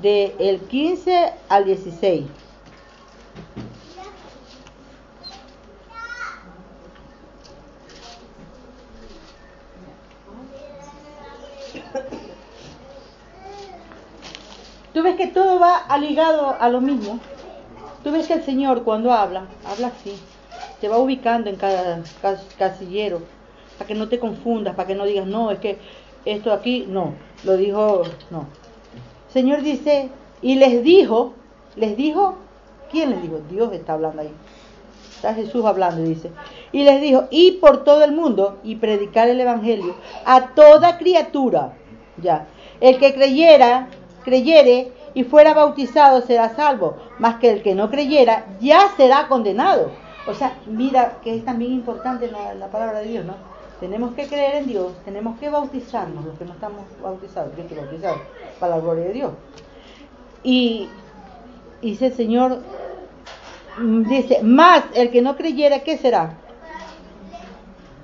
[0.00, 2.24] de el 15 al 16.
[14.94, 17.18] Tú ves que todo va ligado a lo mismo.
[18.02, 20.14] Tú ves que el Señor cuando habla, habla así.
[20.80, 23.22] Te va ubicando en cada cas- casillero.
[23.78, 25.78] Para que no te confundas, para que no digas, no, es que
[26.24, 27.14] esto aquí, no.
[27.44, 28.46] Lo dijo, no.
[29.32, 30.10] Señor dice,
[30.42, 31.32] y les dijo,
[31.76, 32.36] les dijo,
[32.90, 33.40] ¿quién les dijo?
[33.50, 34.30] Dios está hablando ahí.
[35.16, 36.30] Está Jesús hablando dice,
[36.70, 39.94] y les dijo, y por todo el mundo y predicar el evangelio
[40.26, 41.72] a toda criatura.
[42.18, 42.46] Ya,
[42.80, 43.88] el que creyera,
[44.22, 49.90] creyere y fuera bautizado será salvo, más que el que no creyera ya será condenado.
[50.26, 53.34] O sea, mira que es también importante la, la palabra de Dios, ¿no?
[53.80, 57.78] Tenemos que creer en Dios, tenemos que bautizarnos, los que no estamos bautizados, yo estoy
[57.78, 58.16] bautizado,
[58.58, 59.32] para la gloria de Dios.
[60.42, 60.88] Y
[61.84, 62.60] y dice el Señor,
[63.78, 66.32] mm, dice, más el que no creyera, ¿qué será?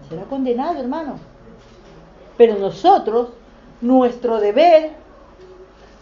[0.06, 1.18] Será condenado, hermano.
[2.36, 3.30] Pero nosotros,
[3.80, 4.90] nuestro deber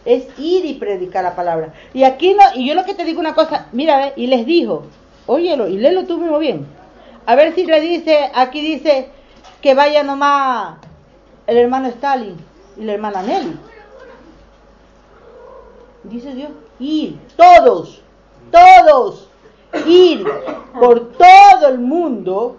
[0.08, 1.74] es ir y predicar la palabra.
[1.92, 4.46] Y aquí no, y yo lo que te digo una cosa, mira, ve, y les
[4.46, 4.84] dijo,
[5.26, 6.66] óyelo, y léelo tú mismo bien.
[7.26, 9.10] A ver si le dice, aquí dice
[9.60, 10.78] que vaya nomás
[11.46, 12.36] el hermano Stalin
[12.78, 13.58] y la hermana Nelly.
[16.04, 18.00] Dice Dios, ir, todos,
[18.50, 19.28] todos,
[19.86, 20.26] ir
[20.80, 22.56] por todo el mundo,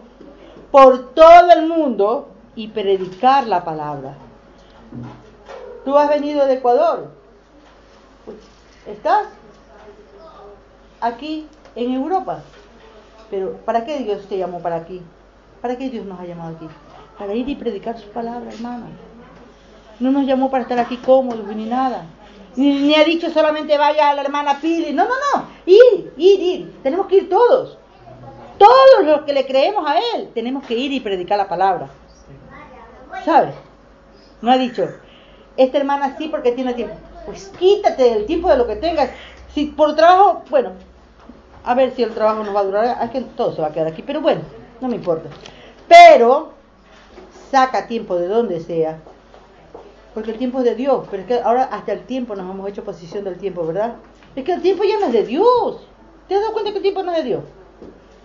[0.69, 4.13] por todo el mundo y predicar la palabra.
[5.83, 7.18] Tú has venido de Ecuador,
[8.91, 9.27] estás
[11.01, 12.41] aquí en Europa,
[13.29, 15.01] pero ¿para qué Dios te llamó para aquí?
[15.61, 16.67] ¿Para qué Dios nos ha llamado aquí?
[17.17, 18.85] Para ir y predicar su palabra, hermano.
[19.99, 22.05] No nos llamó para estar aquí cómodos ni nada.
[22.55, 24.93] Ni, ni ha dicho solamente vaya a la hermana Pili.
[24.93, 25.45] No, no, no.
[25.65, 26.79] Ir, ir, ir.
[26.81, 27.77] Tenemos que ir todos.
[28.57, 31.89] Todos los que le creemos a Él, tenemos que ir y predicar la palabra.
[33.23, 33.55] ¿Sabes?
[34.41, 34.87] No ha dicho,
[35.57, 36.95] esta hermana sí porque tiene tiempo.
[37.29, 39.11] Pues quítate el tiempo de lo que tengas.
[39.53, 40.71] Si por trabajo, bueno,
[41.63, 43.03] a ver si el trabajo nos va a durar.
[43.03, 44.41] Es que todo se va a quedar aquí, pero bueno,
[44.81, 45.29] no me importa.
[45.87, 46.53] Pero
[47.51, 48.99] saca tiempo de donde sea.
[50.15, 51.05] Porque el tiempo es de Dios.
[51.11, 53.93] Pero es que ahora hasta el tiempo nos hemos hecho posición del tiempo, ¿verdad?
[54.35, 55.85] Es que el tiempo ya no es de Dios.
[56.27, 57.43] ¿Te has dado cuenta que el tiempo no es de Dios?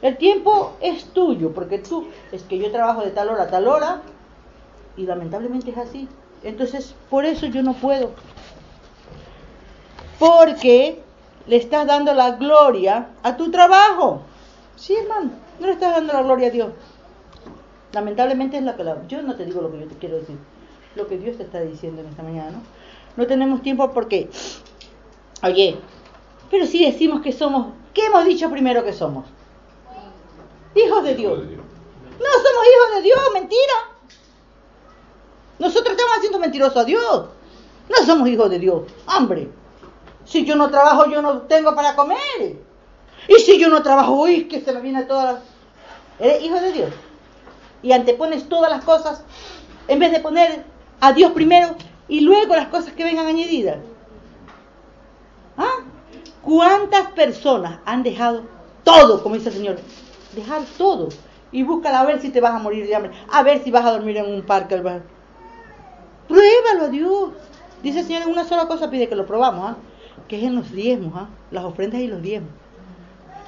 [0.00, 3.68] El tiempo es tuyo, porque tú, es que yo trabajo de tal hora a tal
[3.68, 4.00] hora,
[4.96, 6.08] y lamentablemente es así.
[6.42, 8.12] Entonces, por eso yo no puedo.
[10.18, 11.02] Porque
[11.46, 14.22] le estás dando la gloria a tu trabajo.
[14.76, 16.70] Sí, hermano, no le estás dando la gloria a Dios.
[17.92, 20.36] Lamentablemente es la la, yo no te digo lo que yo te quiero decir,
[20.96, 22.62] lo que Dios te está diciendo en esta mañana, ¿no?
[23.16, 24.28] No tenemos tiempo porque,
[25.44, 25.76] oye,
[26.50, 29.26] pero si decimos que somos, ¿qué hemos dicho primero que somos?
[30.74, 31.38] Hijos de Dios.
[31.38, 33.74] No somos hijos de Dios, mentira.
[35.60, 37.26] Nosotros estamos haciendo mentiroso a Dios.
[37.88, 38.82] No somos hijos de Dios.
[39.16, 39.48] Hombre,
[40.24, 42.56] si yo no trabajo, yo no tengo para comer.
[43.28, 45.40] Y si yo no trabajo, uy, que se me viene toda la...
[46.18, 46.90] Eres hijo de Dios.
[47.82, 49.22] Y antepones todas las cosas,
[49.88, 50.64] en vez de poner
[51.00, 51.76] a Dios primero
[52.08, 53.78] y luego las cosas que vengan añadidas.
[55.56, 55.84] ¿Ah?
[56.42, 58.42] ¿Cuántas personas han dejado
[58.82, 59.78] todo, como dice el Señor?
[60.34, 61.08] Dejar todo.
[61.52, 63.12] Y búscala a ver si te vas a morir de hambre.
[63.30, 64.76] A ver si vas a dormir en un parque.
[66.28, 67.30] Pruébalo a Dios.
[67.82, 69.76] Dice el Señor en una sola cosa pide que lo probamos, ¿ah?
[70.28, 71.28] Que es en los diezmos, ¿ah?
[71.50, 72.50] las ofrendas y los diezmos.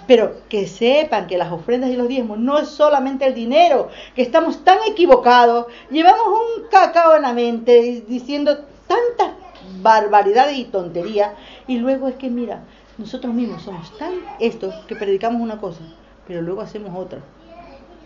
[0.06, 4.22] Pero que sepan que las ofrendas y los diezmos no es solamente el dinero, que
[4.22, 9.34] estamos tan equivocados, llevamos un cacao en la mente diciendo tantas
[9.82, 11.32] barbaridades y tonterías,
[11.66, 12.62] y luego es que mira,
[12.98, 15.80] nosotros mismos somos tan estos que predicamos una cosa,
[16.26, 17.20] pero luego hacemos otra.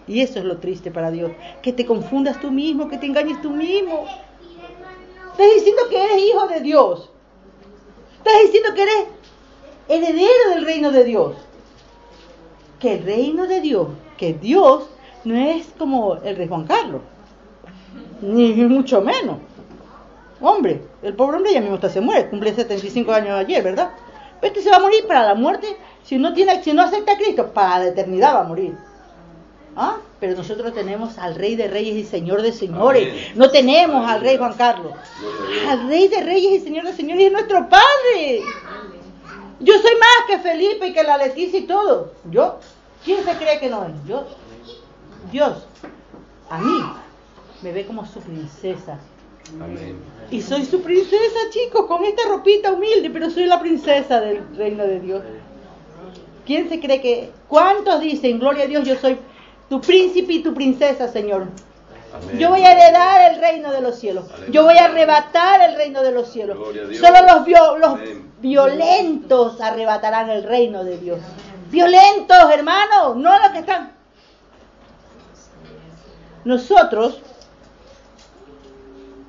[0.06, 1.30] Y eso es lo triste para Dios,
[1.62, 4.06] que te confundas tú mismo, que te engañes tú mismo.
[5.30, 7.10] Estás diciendo que eres hijo de Dios.
[8.24, 9.06] Estás diciendo que eres
[9.88, 11.36] heredero del reino de Dios.
[12.78, 14.90] Que el reino de Dios, que Dios
[15.24, 17.00] no es como el rey Juan Carlos,
[18.20, 19.38] ni mucho menos.
[20.38, 23.90] Hombre, el pobre hombre ya mismo hasta se muere, cumple 75 años ayer, ¿verdad?
[24.42, 27.16] Este se va a morir para la muerte, si no, tiene, si no acepta a
[27.16, 28.74] Cristo, para la eternidad va a morir.
[29.76, 29.98] ¿Ah?
[30.18, 33.08] Pero nosotros tenemos al Rey de Reyes y Señor de Señores.
[33.08, 33.32] Amén.
[33.36, 34.92] No tenemos al Rey Juan Carlos.
[35.68, 38.42] Al Rey de Reyes y Señor de Señores es nuestro Padre.
[39.60, 42.12] Yo soy más que Felipe y que la Leticia y todo.
[42.30, 42.58] Yo.
[43.04, 43.92] ¿Quién se cree que no es?
[44.06, 44.26] Yo.
[45.30, 45.64] Dios.
[46.50, 46.82] A mí.
[47.62, 48.98] Me ve como su princesa.
[49.60, 49.98] Amén.
[50.30, 54.84] Y soy su princesa, chicos, con esta ropita humilde, pero soy la princesa del reino
[54.86, 55.22] de Dios.
[56.46, 57.32] ¿Quién se cree que...
[57.48, 59.18] ¿Cuántos dicen, gloria a Dios, yo soy
[59.70, 61.46] tu príncipe y tu princesa, Señor?
[62.12, 62.38] Amén.
[62.38, 64.24] Yo voy a heredar el reino de los cielos.
[64.50, 66.58] Yo voy a arrebatar el reino de los cielos.
[66.98, 68.32] Solo los, vio- los Amén.
[68.40, 71.20] violentos arrebatarán el reino de Dios.
[71.70, 73.92] Violentos, hermanos, no los que están.
[76.44, 77.20] Nosotros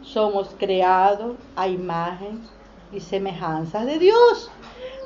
[0.02, 2.42] somos creados a imagen
[2.92, 4.50] y semejanza de Dios.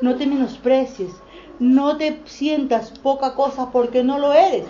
[0.02, 1.12] No te menosprecies,
[1.60, 4.66] no te sientas poca cosa porque no lo eres.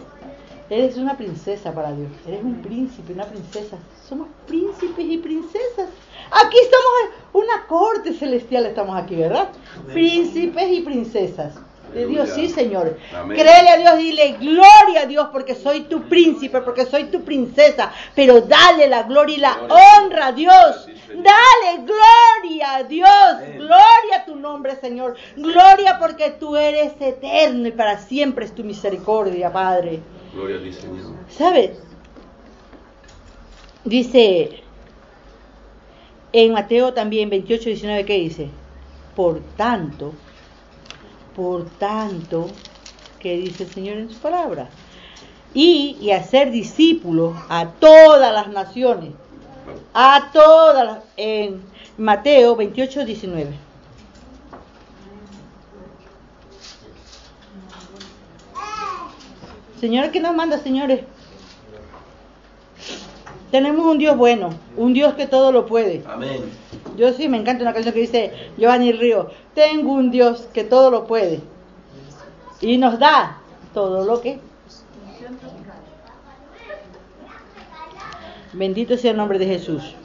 [0.69, 3.77] Eres una princesa para Dios, eres un príncipe, una princesa.
[4.09, 5.89] Somos príncipes y princesas.
[6.31, 9.49] Aquí estamos en una corte celestial, estamos aquí, ¿verdad?
[9.93, 11.53] Príncipes y princesas.
[11.93, 12.49] De Dios, sí.
[12.49, 12.97] Señor.
[13.15, 13.37] Amén.
[13.37, 17.91] Créele a Dios, dile gloria a Dios porque soy tu príncipe, porque soy tu princesa.
[18.15, 20.87] Pero dale la gloria y la honra a Dios.
[21.07, 23.09] Dale gloria a Dios.
[23.55, 25.15] Gloria a tu nombre, Señor.
[25.37, 30.01] Gloria porque tú eres eterno y para siempre es tu misericordia, Padre.
[30.35, 31.13] Gloria a ti, Señor.
[31.29, 31.71] ¿Sabes?
[33.85, 34.63] Dice
[36.33, 38.49] en Mateo también 28, 19, ¿qué dice?
[39.15, 40.11] Por tanto,
[41.33, 42.47] por tanto,
[43.19, 44.67] ¿qué dice el Señor en su palabra?
[45.53, 49.11] Y, y hacer discípulos a todas las naciones,
[49.93, 51.61] a todas en
[51.97, 53.64] Mateo 28, 19.
[59.79, 61.01] Señor, ¿qué nos manda, señores?
[63.51, 66.03] Tenemos un Dios bueno, un Dios que todo lo puede.
[66.07, 66.43] Amén.
[66.97, 70.91] Yo sí me encanta una canción que dice Giovanni Río, tengo un Dios que todo
[70.91, 71.41] lo puede
[72.61, 73.37] y nos da
[73.73, 74.39] todo lo que.
[78.53, 79.95] Bendito sea el nombre de Jesús.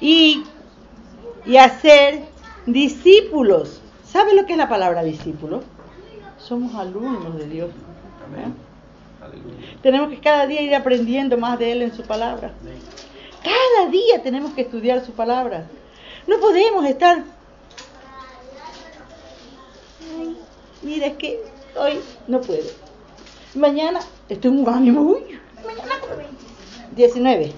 [0.00, 0.44] Y,
[1.44, 2.22] y hacer
[2.66, 3.82] discípulos.
[4.04, 5.62] ¿Sabe lo que es la palabra discípulo?
[6.38, 7.70] Somos alumnos de Dios.
[8.26, 8.54] Amén.
[9.22, 9.78] Aleluya.
[9.82, 12.52] Tenemos que cada día ir aprendiendo más de Él en su palabra.
[13.42, 15.66] Cada día tenemos que estudiar su palabra.
[16.26, 17.22] No podemos estar...
[20.18, 20.36] Ay,
[20.82, 21.40] mira, es que
[21.76, 22.68] hoy no puedo.
[23.54, 25.00] Mañana estoy en un ánimo.
[25.02, 25.94] Uy, mañana
[26.94, 27.52] 19.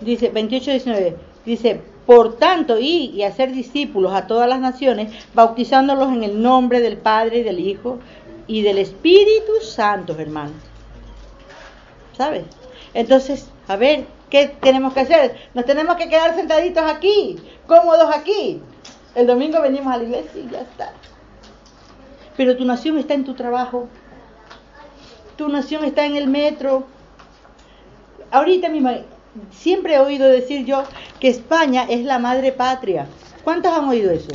[0.00, 1.14] Dice 28-19.
[1.44, 6.80] Dice, por tanto, ir y hacer discípulos a todas las naciones, bautizándolos en el nombre
[6.80, 7.98] del Padre y del Hijo
[8.46, 10.56] y del Espíritu Santo, hermanos.
[12.16, 12.44] ¿Sabes?
[12.94, 15.36] Entonces, a ver, ¿qué tenemos que hacer?
[15.54, 17.36] Nos tenemos que quedar sentaditos aquí,
[17.66, 18.60] cómodos aquí.
[19.14, 20.92] El domingo venimos a la iglesia y ya está.
[22.36, 23.88] Pero tu nación está en tu trabajo.
[25.36, 26.84] Tu nación está en el metro.
[28.30, 28.90] Ahorita mismo,
[29.50, 30.84] siempre he oído decir yo
[31.18, 33.06] que España es la madre patria.
[33.44, 34.30] ¿Cuántos han oído eso?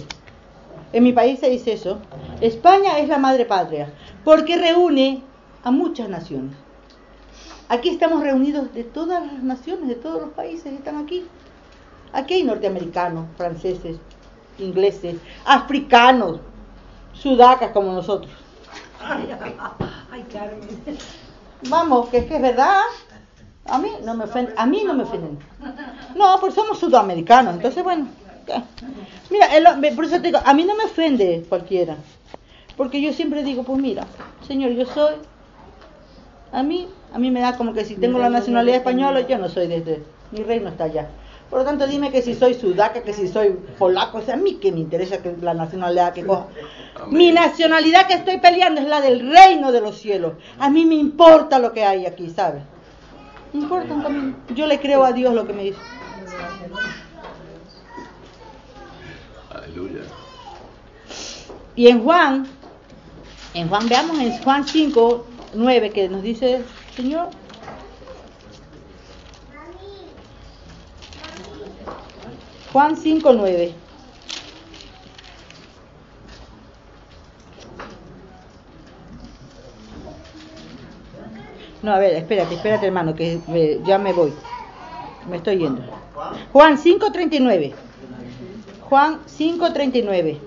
[0.94, 2.00] En mi país se dice eso.
[2.42, 3.92] España es la madre patria
[4.24, 5.22] porque reúne
[5.64, 6.56] a muchas naciones.
[7.68, 11.26] Aquí estamos reunidos de todas las naciones, de todos los países están aquí.
[12.14, 13.98] Aquí hay norteamericanos, franceses,
[14.60, 15.16] ingleses,
[15.46, 16.40] africanos,
[17.14, 18.32] sudacas como nosotros.
[19.02, 20.98] Ay, Carmen.
[21.68, 22.82] Vamos, que es que es verdad.
[23.68, 24.54] A mí no me ofenden.
[24.58, 25.40] A mí no me ofenden.
[26.16, 27.56] No, pues somos sudamericanos.
[27.56, 28.08] Entonces, bueno.
[29.30, 31.96] Mira, el- por eso te digo, a mí no me ofende cualquiera.
[32.78, 34.06] Porque yo siempre digo, pues mira,
[34.48, 35.16] señor, yo soy.
[36.52, 39.50] A mí, a mí me da como que si tengo la nacionalidad española, yo no
[39.50, 40.04] soy desde.
[40.32, 41.08] Mi reino está allá.
[41.50, 44.38] Por lo tanto, dime que si soy sudaca, que si soy polaco, o sea, a
[44.38, 46.48] mí que me interesa que la nacionalidad que coja.
[46.96, 47.18] Amén.
[47.18, 50.34] Mi nacionalidad que estoy peleando es la del reino de los cielos.
[50.60, 52.64] A mí me importa lo que hay aquí, ¿sabes?
[53.56, 53.96] No importa.
[54.54, 55.80] Yo le creo a Dios lo que me dice.
[59.50, 60.02] Aleluya.
[61.78, 62.48] Y en Juan,
[63.54, 66.64] en Juan, veamos en Juan 5, 9, que nos dice,
[66.96, 67.30] Señor,
[72.74, 73.74] Juan 5, 9.
[81.86, 84.34] No, a ver, espérate, espérate hermano, que me- ya me voy.
[85.30, 85.84] Me estoy yendo.
[86.52, 87.74] Juan 5.39.
[88.90, 90.40] Juan 5.39.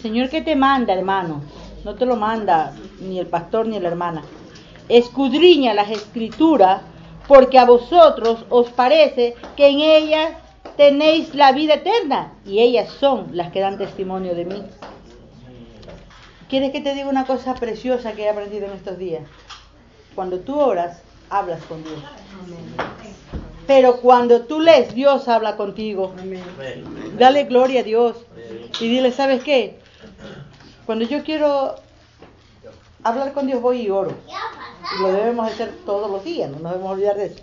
[0.00, 1.42] Señor, ¿qué te manda, hermano?
[1.84, 4.22] No te lo manda ni el pastor ni la hermana.
[4.88, 6.80] Escudriña las escrituras,
[7.28, 10.30] porque a vosotros os parece que en ellas
[10.82, 14.64] tenéis la vida eterna, y ellas son las que dan testimonio de mí.
[16.48, 19.22] ¿Quieres que te diga una cosa preciosa que he aprendido en estos días?
[20.16, 22.02] Cuando tú oras, hablas con Dios.
[23.68, 26.14] Pero cuando tú lees, Dios habla contigo.
[27.16, 28.16] Dale gloria a Dios.
[28.80, 29.78] Y dile, ¿sabes qué?
[30.84, 31.76] Cuando yo quiero
[33.04, 34.14] hablar con Dios, voy y oro.
[35.00, 37.40] Lo debemos hacer todos los días, no nos debemos olvidar de eso.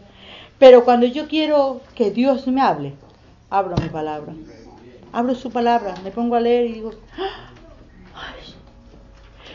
[0.60, 2.96] Pero cuando yo quiero que Dios me hable,
[3.50, 4.34] abro mi palabra.
[5.12, 8.34] Abro su palabra, me pongo a leer y digo, "Ah,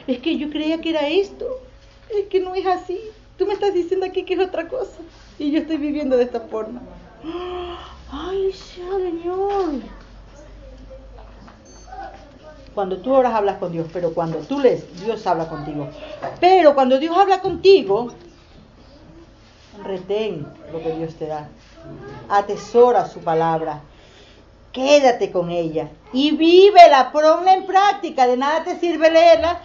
[0.07, 1.61] es que yo creía que era esto,
[2.11, 3.01] es que no es así.
[3.39, 4.99] Tú me estás diciendo aquí que es otra cosa
[5.39, 6.81] y yo estoy viviendo de esta forma.
[8.11, 9.81] Ay, Señor.
[12.75, 15.89] Cuando tú oras hablas con Dios, pero cuando tú lees, Dios habla contigo.
[16.41, 18.09] Pero cuando Dios habla contigo,
[19.85, 21.49] retén lo que Dios te da.
[22.29, 23.81] Atesora su palabra.
[24.73, 28.27] Quédate con ella y vívela, ponla en práctica.
[28.27, 29.61] De nada te sirve leerla.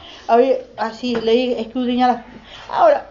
[0.77, 2.25] Así, leí, escudriñar.
[2.71, 3.09] Ahora,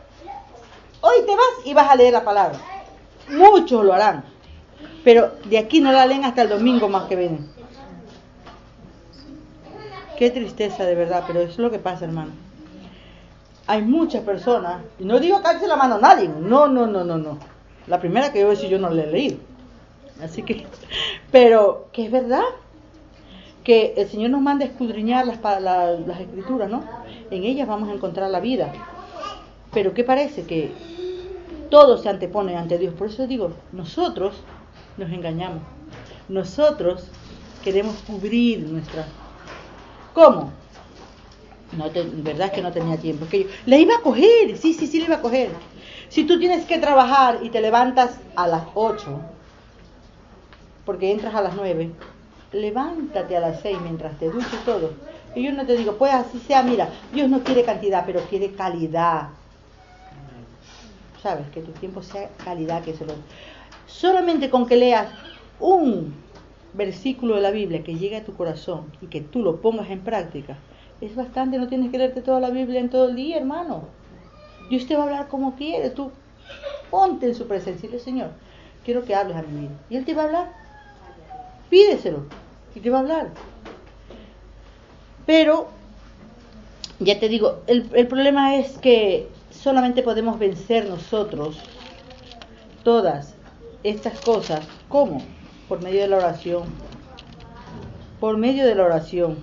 [1.01, 2.59] hoy te vas y vas a leer la palabra.
[3.29, 4.25] Muchos lo harán.
[5.03, 7.51] Pero de aquí no la leen hasta el domingo más que ven.
[10.19, 12.33] Qué tristeza de verdad, pero eso es lo que pasa, hermano.
[13.69, 17.19] Hay muchas personas, y no digo alce la mano a nadie, no, no, no, no,
[17.19, 17.39] no.
[17.89, 19.37] La primera que yo voy a yo no la he leído.
[20.23, 20.67] Así que,
[21.33, 22.43] pero que es verdad
[23.65, 26.83] que el Señor nos manda a escudriñar las, la- las escrituras, ¿no?
[27.31, 28.73] En ellas vamos a encontrar la vida.
[29.73, 30.45] Pero ¿qué parece?
[30.45, 30.71] Que
[31.71, 32.95] todo se antepone ante Dios.
[32.95, 34.37] Por eso digo, nosotros
[34.97, 35.63] nos engañamos.
[36.29, 37.05] Nosotros
[37.63, 39.07] queremos cubrir nuestra...
[40.15, 40.51] ¿Cómo?
[41.77, 41.91] No
[42.23, 43.27] verdad es que no tenía tiempo.
[43.31, 45.51] Que yo, la iba a coger, sí, sí, sí, la iba a coger.
[46.09, 49.21] Si tú tienes que trabajar y te levantas a las 8,
[50.85, 51.93] porque entras a las 9,
[52.53, 54.93] levántate a las 6 mientras te duches todo.
[55.35, 58.53] Y yo no te digo, pues así sea, mira, Dios no quiere cantidad, pero quiere
[58.53, 59.29] calidad.
[61.23, 61.49] ¿Sabes?
[61.51, 63.13] Que tu tiempo sea calidad, que se lo...
[63.87, 65.09] Solamente con que leas
[65.61, 66.15] un
[66.73, 70.01] versículo de la Biblia que llegue a tu corazón y que tú lo pongas en
[70.01, 70.57] práctica,
[71.01, 73.85] es bastante, no tienes que leerte toda la Biblia en todo el día, hermano.
[74.69, 76.11] Dios te va a hablar como quiere, tú
[76.91, 78.31] ponte en su presencia y dile, Señor,
[78.85, 79.75] quiero que hables a mi vida.
[79.91, 80.53] Y Él te va a hablar.
[81.71, 82.25] Pídeselo
[82.75, 83.29] y te va a hablar.
[85.27, 85.69] Pero,
[86.99, 91.61] ya te digo, el, el problema es que solamente podemos vencer nosotros
[92.83, 93.35] todas
[93.83, 94.67] estas cosas.
[94.89, 95.23] ¿Cómo?
[95.69, 96.65] Por medio de la oración.
[98.21, 99.39] Por medio de la oración.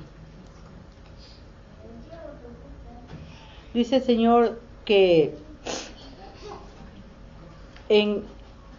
[3.74, 5.36] Dice el Señor que
[7.90, 8.24] en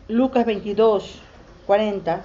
[0.09, 1.21] Lucas 22,
[1.67, 2.23] 40,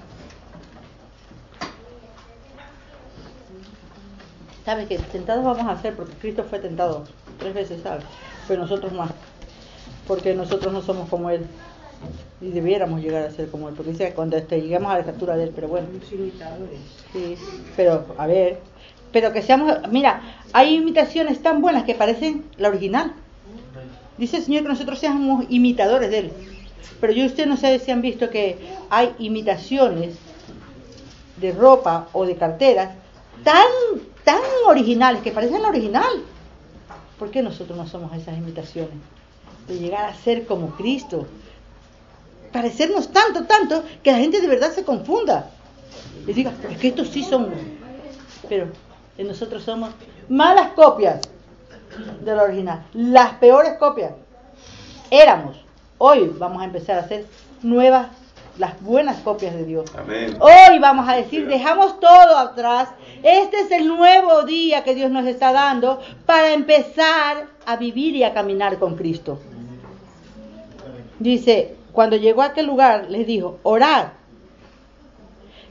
[4.63, 7.05] ¿sabes que Tentados vamos a hacer porque Cristo fue tentado
[7.39, 8.05] tres veces, ¿sabes?
[8.47, 9.11] Pero nosotros más,
[10.07, 11.45] porque nosotros no somos como Él
[12.39, 14.99] y debiéramos llegar a ser como Él, porque dice que cuando este, lleguemos a la
[15.01, 15.88] estatura de Él, pero bueno.
[17.13, 17.36] Sí,
[17.75, 18.59] pero a ver,
[19.11, 20.21] pero que seamos, mira,
[20.53, 23.13] hay imitaciones tan buenas que parecen la original.
[24.22, 26.32] Dice el Señor que nosotros seamos imitadores de Él.
[26.99, 28.55] Pero yo usted no sé si han visto que
[28.91, 30.13] hay imitaciones
[31.38, 32.91] de ropa o de carteras
[33.43, 33.65] tan,
[34.24, 36.22] tan originales que parecen la original.
[37.17, 38.93] ¿Por qué nosotros no somos esas imitaciones?
[39.67, 41.26] De llegar a ser como Cristo.
[42.53, 45.49] Parecernos tanto, tanto, que la gente de verdad se confunda.
[46.28, 47.49] Y diga, es que estos sí son.
[48.47, 48.67] Pero
[49.17, 49.89] nosotros somos
[50.30, 51.22] malas copias
[52.21, 52.83] de la original.
[52.93, 54.13] Las peores copias.
[55.09, 55.57] Éramos.
[55.97, 57.25] Hoy vamos a empezar a hacer
[57.61, 58.07] nuevas,
[58.57, 59.91] las buenas copias de Dios.
[59.95, 60.37] Amén.
[60.39, 62.89] Hoy vamos a decir, dejamos todo atrás.
[63.23, 68.23] Este es el nuevo día que Dios nos está dando para empezar a vivir y
[68.23, 69.39] a caminar con Cristo.
[71.19, 74.07] Dice, cuando llegó a aquel lugar, les dijo, orad,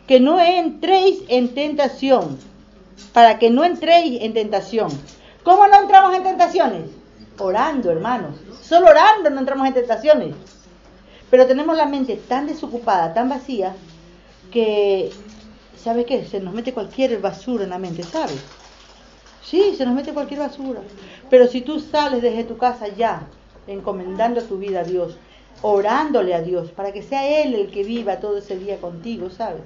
[0.07, 2.39] que no entréis en tentación,
[3.13, 4.91] para que no entréis en tentación.
[5.43, 6.91] ¿Cómo no entramos en tentaciones?
[7.39, 8.37] Orando, hermanos.
[8.61, 10.35] Solo orando no entramos en tentaciones.
[11.31, 13.75] Pero tenemos la mente tan desocupada, tan vacía,
[14.51, 15.11] que,
[15.77, 16.25] ¿sabe qué?
[16.25, 18.41] Se nos mete cualquier basura en la mente, ¿sabes?
[19.43, 20.81] Sí, se nos mete cualquier basura.
[21.31, 23.23] Pero si tú sales desde tu casa ya,
[23.67, 25.17] encomendando tu vida a Dios,
[25.63, 29.63] orándole a Dios, para que sea Él el que viva todo ese día contigo, ¿sabes?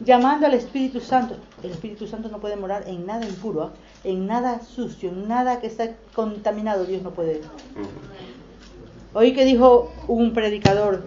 [0.00, 1.36] Llamando al Espíritu Santo.
[1.62, 3.72] El Espíritu Santo no puede morar en nada impuro,
[4.02, 6.84] en nada sucio, en nada que está contaminado.
[6.86, 7.42] Dios no puede.
[9.12, 11.02] Oí que dijo un predicador,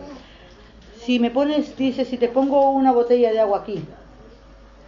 [1.03, 3.83] si me pones, dice, si te pongo una botella de agua aquí,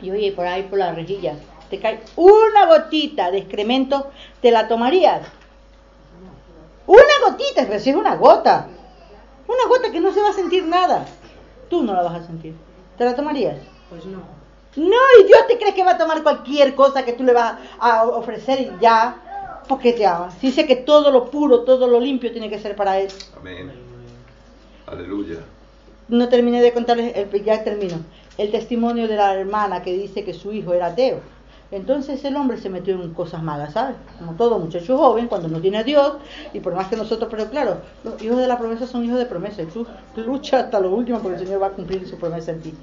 [0.02, 1.36] y oye, por ahí por la rejilla,
[1.70, 5.28] te cae una gotita de excremento, ¿te la tomarías?
[6.86, 8.68] Una gotita, es una gota.
[9.48, 11.06] Una gota que no se va a sentir nada.
[11.70, 12.54] Tú no la vas a sentir.
[12.98, 13.58] ¿Te la tomarías?
[13.96, 14.20] Pues no.
[14.76, 17.56] No, y Dios te crees que va a tomar cualquier cosa que tú le vas
[17.80, 20.30] a ofrecer y ya, porque te ama.
[20.42, 23.08] Dice que todo lo puro, todo lo limpio tiene que ser para Él.
[23.38, 23.72] Amén.
[24.86, 25.38] Aleluya.
[26.10, 27.96] No terminé de contarles, el, ya termino,
[28.38, 31.22] el testimonio de la hermana que dice que su hijo era ateo.
[31.72, 33.96] Entonces el hombre se metió en cosas malas, ¿sabes?
[34.20, 36.18] Como todo muchacho joven, cuando no tiene a Dios,
[36.54, 39.26] y por más que nosotros, pero claro, los hijos de la promesa son hijos de
[39.26, 39.88] promesa, y tú
[40.18, 42.74] luchas hasta lo último porque el Señor va a cumplir su promesa en ti.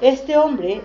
[0.00, 0.82] Este hombre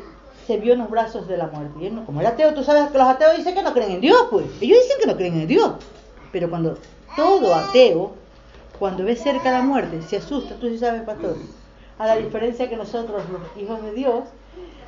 [0.48, 1.90] se vio en los brazos de la muerte.
[1.90, 4.28] No, como era ateo, tú sabes que los ateos dicen que no creen en Dios,
[4.30, 4.46] pues.
[4.62, 5.74] Ellos dicen que no creen en Dios.
[6.32, 6.78] Pero cuando
[7.16, 8.14] todo ateo,
[8.80, 11.36] cuando ve cerca la muerte, se asusta, tú sí sabes, pastor.
[12.00, 14.24] A la diferencia que nosotros, los hijos de Dios,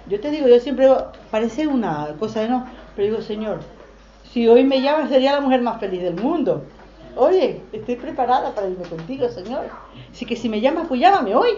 [0.08, 0.90] yo te digo, yo siempre
[1.30, 2.66] parece una cosa de no,
[2.96, 3.60] pero digo, Señor,
[4.32, 6.64] si hoy me llamas sería la mujer más feliz del mundo.
[7.16, 9.66] Oye, estoy preparada para irme contigo, Señor.
[10.12, 11.52] Así que si me llamas, pues llámame hoy.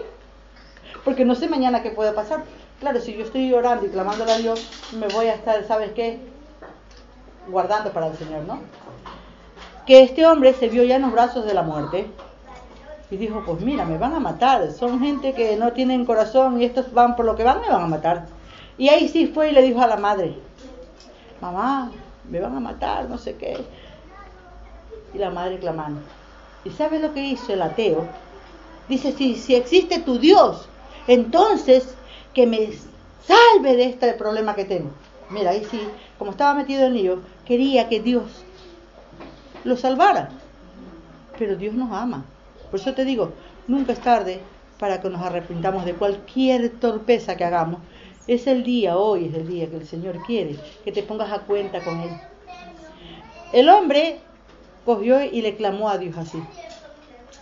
[1.06, 2.42] Porque no sé mañana qué puede pasar.
[2.80, 6.18] Claro, si yo estoy orando y clamándole a Dios, me voy a estar, ¿sabes qué?
[7.46, 8.58] Guardando para el Señor, ¿no?
[9.86, 12.08] Que este hombre se vio ya en los brazos de la muerte
[13.08, 14.72] y dijo, pues mira, me van a matar.
[14.72, 17.84] Son gente que no tienen corazón y estos van por lo que van, me van
[17.84, 18.26] a matar.
[18.76, 20.34] Y ahí sí fue y le dijo a la madre,
[21.40, 21.92] mamá,
[22.28, 23.64] me van a matar, no sé qué.
[25.14, 26.00] Y la madre clamando.
[26.64, 28.08] ¿Y sabes lo que hizo el ateo?
[28.88, 30.68] Dice, si, si existe tu Dios,
[31.06, 31.94] entonces
[32.34, 32.70] que me
[33.26, 34.90] salve de este problema que tengo.
[35.30, 35.80] Mira, ahí sí,
[36.18, 38.44] como estaba metido en lío, quería que Dios
[39.64, 40.30] lo salvara.
[41.38, 42.24] Pero Dios nos ama.
[42.70, 43.32] Por eso te digo,
[43.66, 44.40] nunca es tarde
[44.78, 47.80] para que nos arrepintamos de cualquier torpeza que hagamos.
[48.26, 51.40] Es el día, hoy es el día que el Señor quiere que te pongas a
[51.40, 52.10] cuenta con Él.
[53.52, 54.18] El hombre
[54.84, 56.42] cogió y le clamó a Dios así.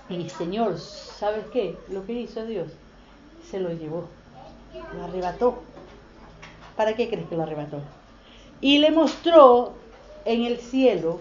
[0.08, 1.76] Y Señor, ¿sabes qué?
[1.88, 2.68] Lo que hizo Dios,
[3.50, 4.04] se lo llevó,
[4.96, 5.62] lo arrebató.
[6.76, 7.78] ¿Para qué crees que lo arrebató?
[8.60, 9.72] Y le mostró
[10.24, 11.20] en el cielo,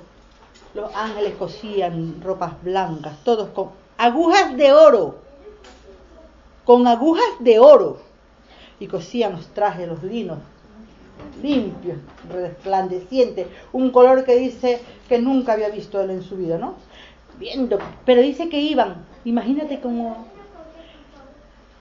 [0.73, 5.19] los ángeles cosían ropas blancas, todos con agujas de oro,
[6.65, 7.99] con agujas de oro,
[8.79, 10.39] y cosían los trajes, los linos,
[11.41, 11.97] limpios,
[12.29, 16.75] resplandecientes, un color que dice que nunca había visto él en su vida, ¿no?
[17.39, 20.27] Viendo, pero dice que iban, imagínate como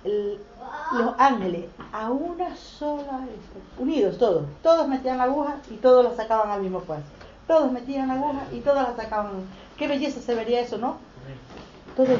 [0.04, 3.38] los ángeles a una sola vez,
[3.78, 7.02] unidos todos, todos metían la aguja y todos la sacaban al mismo paso.
[7.46, 9.32] Todos metían la aguja y todos la sacaban.
[9.76, 10.96] Qué belleza se vería eso, ¿no?
[11.96, 12.18] Todos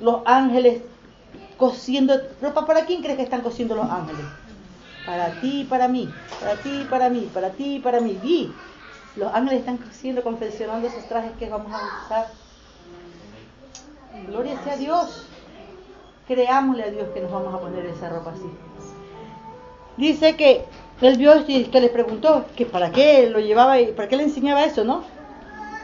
[0.00, 0.82] los ángeles
[1.56, 2.66] cosiendo ropa.
[2.66, 4.24] ¿Para quién crees que están cosiendo los ángeles?
[5.06, 8.18] Para ti para mí, para ti para mí, para ti para mí.
[8.22, 8.52] Y
[9.16, 12.26] los ángeles están cosiendo, confeccionando esos trajes que vamos a usar.
[14.26, 15.26] Gloria sea Dios
[16.28, 18.48] creámosle a Dios que nos vamos a poner esa ropa así.
[19.96, 20.64] Dice que
[21.00, 24.24] él vio y que le preguntó que para qué lo llevaba y para qué le
[24.24, 25.02] enseñaba eso, ¿no?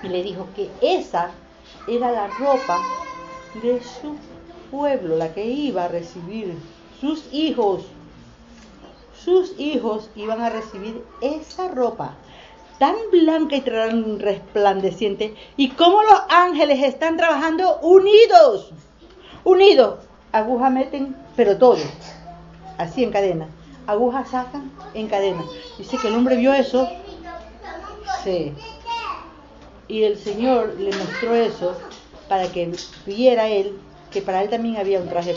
[0.02, 1.30] Y le dijo que esa
[1.88, 2.78] era la ropa
[3.62, 4.16] de su
[4.70, 6.54] pueblo, la que iba a recibir
[7.00, 7.86] sus hijos.
[9.16, 12.14] Sus hijos iban a recibir esa ropa
[12.78, 18.72] tan blanca y tan resplandeciente y cómo los ángeles están trabajando unidos,
[19.44, 20.00] unidos
[20.34, 21.78] aguja meten, pero todo,
[22.76, 23.48] así en cadena.
[23.86, 25.44] Aguja sacan en cadena.
[25.78, 26.88] Dice que el hombre vio eso.
[28.24, 28.52] Sí.
[29.86, 31.76] Y el Señor le mostró eso
[32.28, 32.72] para que
[33.06, 33.78] viera él
[34.10, 35.34] que para él también había un traje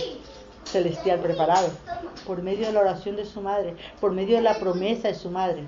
[0.64, 1.70] celestial preparado,
[2.28, 5.32] por medio de la oración de su madre, por medio de la promesa de su
[5.32, 5.64] madre.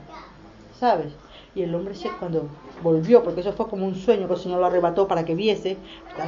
[0.80, 1.12] ¿Sabes?
[1.60, 2.48] Y el hombre se cuando
[2.82, 5.76] volvió, porque eso fue como un sueño que el Señor lo arrebató para que viese,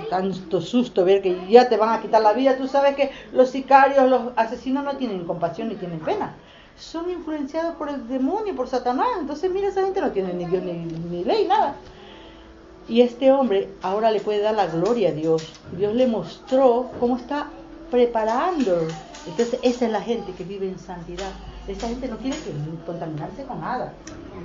[0.10, 2.58] tanto susto ver que ya te van a quitar la vida.
[2.58, 6.36] Tú sabes que los sicarios, los asesinos no tienen compasión ni tienen pena.
[6.78, 9.08] Son influenciados por el demonio, por Satanás.
[9.22, 11.76] Entonces, mira, esa gente no tiene ni Dios ni, ni ley, nada.
[12.90, 15.54] Y este hombre ahora le puede dar la gloria a Dios.
[15.78, 17.48] Dios le mostró cómo está
[17.92, 18.88] preparando.
[19.28, 21.32] Entonces esa es la gente que vive en santidad.
[21.68, 22.36] Esa gente no quiere
[22.88, 23.94] contaminarse con nada.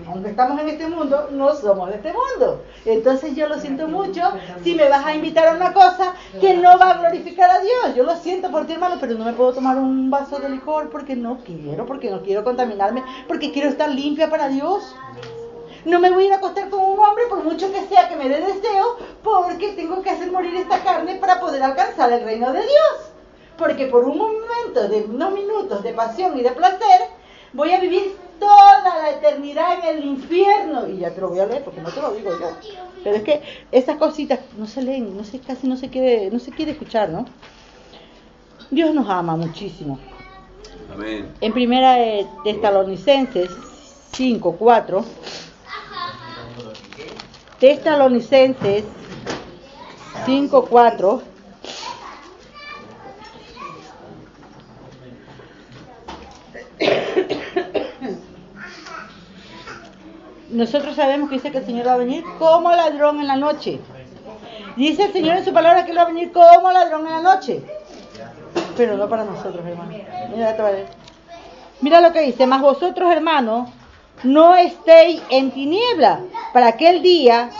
[0.06, 2.62] Aunque estamos en este mundo, no somos de este mundo.
[2.84, 4.20] Entonces yo lo siento mucho
[4.62, 7.96] si me vas a invitar a una cosa que no va a glorificar a Dios.
[7.96, 10.90] Yo lo siento por ti, hermano, pero no me puedo tomar un vaso de licor
[10.90, 14.94] porque no quiero, porque no quiero contaminarme, porque quiero estar limpia para Dios.
[15.86, 18.16] No me voy a ir a acostar con un hombre por mucho que sea que
[18.16, 22.52] me dé deseo, porque tengo que hacer morir esta carne para poder alcanzar el reino
[22.52, 23.15] de Dios.
[23.58, 27.02] Porque por un momento de unos minutos de pasión y de placer,
[27.52, 30.86] voy a vivir toda la eternidad en el infierno.
[30.88, 32.50] Y ya te lo voy a leer porque no te lo digo yo.
[33.02, 33.42] Pero es que
[33.72, 37.08] esas cositas no se leen, no se, casi no se quiere, no se quiere escuchar,
[37.08, 37.24] ¿no?
[38.70, 39.98] Dios nos ama muchísimo.
[40.92, 41.32] Amén.
[41.40, 43.50] En primera de Tesalonicenses
[44.12, 45.04] 5, 4.
[47.58, 48.84] Tesalonicenses
[50.26, 51.35] 5, 4
[60.50, 63.80] nosotros sabemos que dice que el Señor va a venir como ladrón en la noche.
[64.76, 67.20] Dice el Señor en su palabra que Él va a venir como ladrón en la
[67.22, 67.62] noche.
[68.76, 69.90] Pero no para nosotros, hermano.
[70.34, 70.56] Mira,
[71.80, 73.68] Mira lo que dice, más vosotros, hermanos,
[74.22, 76.20] no estéis en tiniebla,
[76.52, 77.50] para que el día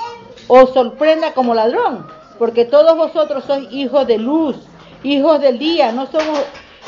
[0.49, 2.07] os sorprenda como ladrón,
[2.39, 4.57] porque todos vosotros sois hijos de luz,
[5.03, 6.41] hijos del día, no somos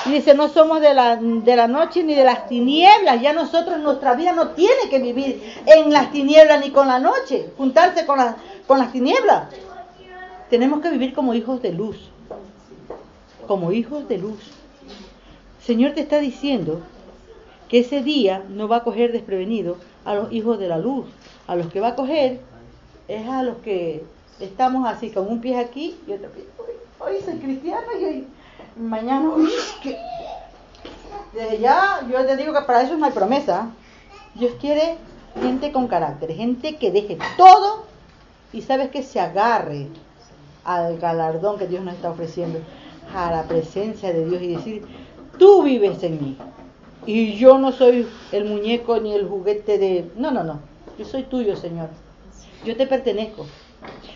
[0.06, 3.20] y dice, no somos de la, de la noche ni de las tinieblas.
[3.20, 7.50] Ya nosotros, nuestra vida no tiene que vivir en las tinieblas ni con la noche,
[7.56, 8.18] juntarse con,
[8.66, 9.48] con las tinieblas.
[10.50, 12.10] Tenemos que vivir como hijos de luz.
[13.46, 14.38] Como hijos de luz.
[15.60, 16.80] Señor te está diciendo
[17.68, 21.06] que ese día no va a coger desprevenido a los hijos de la luz.
[21.46, 22.40] A los que va a coger
[23.08, 24.04] es a los que
[24.38, 26.44] estamos así, con un pie aquí y otro pie.
[27.00, 27.34] Hoy, soy
[27.64, 28.26] y hoy
[28.78, 29.30] mañana,
[31.34, 33.70] desde ya yo te digo que para eso no hay promesa.
[34.34, 34.96] Dios quiere
[35.40, 37.84] gente con carácter, gente que deje todo
[38.52, 39.88] y sabes que se agarre
[40.64, 42.60] al galardón que Dios nos está ofreciendo,
[43.14, 44.86] a la presencia de Dios y decir,
[45.38, 46.38] tú vives en mí.
[47.06, 50.10] Y yo no soy el muñeco ni el juguete de...
[50.16, 50.60] No, no, no.
[50.98, 51.88] Yo soy tuyo, Señor.
[52.66, 53.46] Yo te pertenezco.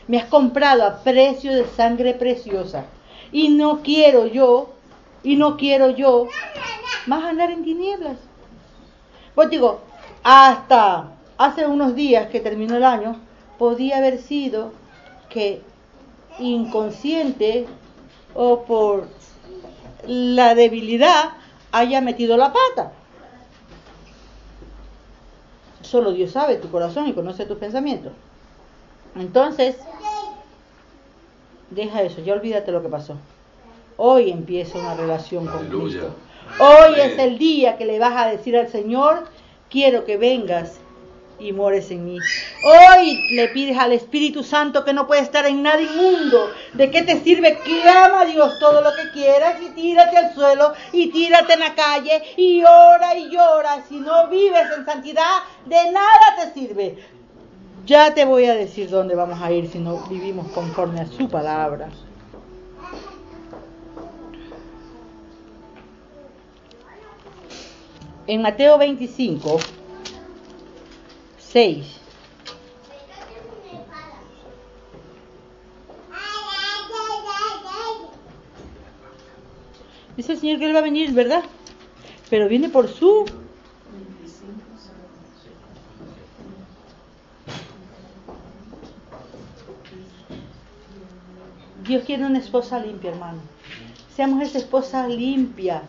[0.09, 2.85] Me has comprado a precio de sangre preciosa.
[3.33, 4.75] Y no quiero yo,
[5.23, 6.29] y no quiero yo
[7.07, 8.19] más andar en tinieblas.
[9.35, 9.81] Pues digo,
[10.23, 11.09] hasta
[11.39, 13.17] hace unos días que terminó el año,
[13.59, 14.73] podía haber sido
[15.29, 15.63] que
[16.39, 17.67] inconsciente
[18.35, 19.09] o por
[20.07, 21.31] la debilidad
[21.71, 22.93] haya metido la pata.
[25.83, 28.13] Solo Dios sabe tu corazón y conoce tus pensamientos.
[29.15, 29.77] Entonces,
[31.75, 33.17] deja eso, ya olvídate lo que pasó.
[33.97, 36.15] Hoy empieza una relación con Cristo.
[36.59, 39.25] Hoy es el día que le vas a decir al Señor,
[39.71, 40.81] quiero que vengas
[41.39, 42.19] y mores en mí.
[42.63, 46.51] Hoy le pides al Espíritu Santo que no puede estar en nada inmundo.
[46.75, 47.59] ¿De qué te sirve?
[47.59, 51.75] Clama a Dios todo lo que quieras y tírate al suelo y tírate en la
[51.75, 53.85] calle y ora y llora.
[53.89, 56.99] Si no vives en santidad, de nada te sirve.
[57.85, 61.29] Ya te voy a decir dónde vamos a ir si no vivimos conforme a su
[61.29, 61.89] palabra.
[68.29, 69.59] En Mateo 25,
[71.39, 72.01] 6.
[80.17, 81.43] Dice el Señor que Él va a venir, ¿verdad?
[82.31, 83.25] Pero viene por su
[91.93, 93.39] Dios quiere una esposa limpia, hermano.
[94.17, 95.83] Seamos esa esposa limpia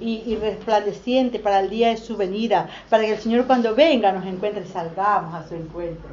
[0.00, 4.26] y, resplandeciente para el día de su venida, para que el Señor cuando venga nos
[4.26, 6.10] encuentre y salgamos a su encuentro.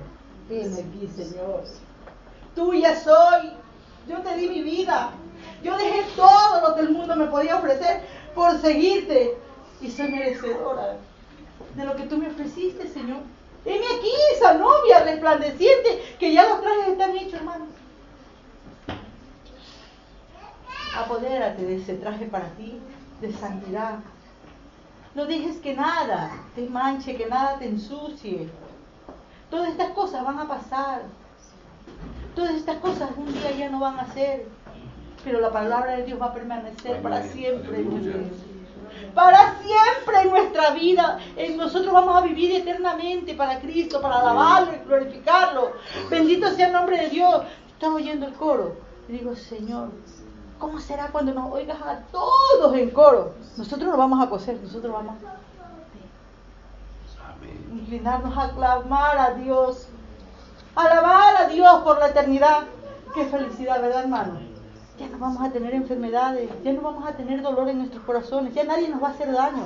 [0.47, 1.63] Ven aquí, Señor.
[2.53, 3.49] Tuya soy.
[4.07, 5.09] Yo te di mi vida.
[5.63, 8.01] Yo dejé todo lo que el mundo me podía ofrecer
[8.35, 9.39] por seguirte.
[9.81, 10.97] Y soy merecedora
[11.75, 13.21] de lo que tú me ofreciste, Señor.
[13.65, 17.69] Heme aquí, esa novia resplandeciente, que ya los trajes están hechos, hermanos.
[20.95, 22.79] Apodérate de ese traje para ti
[23.21, 23.99] de santidad.
[25.13, 28.49] No dejes que nada te manche, que nada te ensucie.
[29.49, 31.01] Todas estas cosas van a pasar.
[32.35, 34.47] Todas estas cosas un día ya no van a ser.
[35.23, 37.85] Pero la palabra de Dios va a permanecer para siempre.
[39.13, 41.19] para siempre en nuestra vida.
[41.57, 45.73] Nosotros vamos a vivir eternamente para Cristo, para alabarlo y glorificarlo.
[46.09, 47.43] Bendito sea el nombre de Dios.
[47.73, 48.77] Estaba oyendo el coro
[49.09, 49.89] y digo, Señor,
[50.61, 53.33] ¿cómo será cuando nos oigas a todos en coro?
[53.57, 55.41] Nosotros nos vamos a coser, nosotros vamos a
[57.73, 59.87] inclinarnos a clamar a Dios,
[60.75, 62.67] alabar a Dios por la eternidad.
[63.13, 64.39] Qué felicidad, ¿verdad, hermano?
[64.99, 68.53] Ya no vamos a tener enfermedades, ya no vamos a tener dolor en nuestros corazones,
[68.53, 69.65] ya nadie nos va a hacer daño.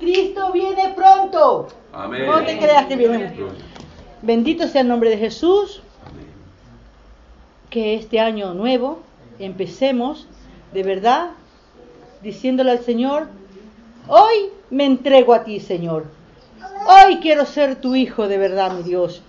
[0.00, 1.68] Cristo viene pronto.
[1.92, 2.26] Amén.
[2.26, 3.34] No te creas que viene.
[4.22, 5.82] Bendito sea el nombre de Jesús.
[7.70, 9.00] Que este año nuevo
[9.38, 10.26] empecemos
[10.72, 11.30] de verdad
[12.22, 13.28] diciéndole al Señor,
[14.08, 16.06] hoy me entrego a ti, Señor.
[16.86, 19.22] Hoy quiero ser tu hijo de verdad, mi Dios.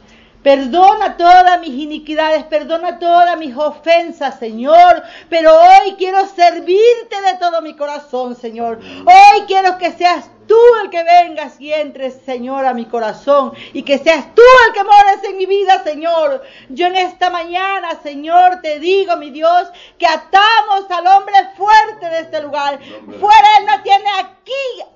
[0.43, 5.03] Perdona todas mis iniquidades, perdona todas mis ofensas, Señor.
[5.29, 8.79] Pero hoy quiero servirte de todo mi corazón, Señor.
[8.79, 13.83] Hoy quiero que seas tú el que vengas y entres, Señor, a mi corazón y
[13.83, 16.43] que seas tú el que mores en mi vida, Señor.
[16.69, 22.19] Yo en esta mañana, Señor, te digo, mi Dios, que atamos al hombre fuerte de
[22.21, 22.79] este lugar.
[23.19, 24.38] Fuera Él no tiene aquí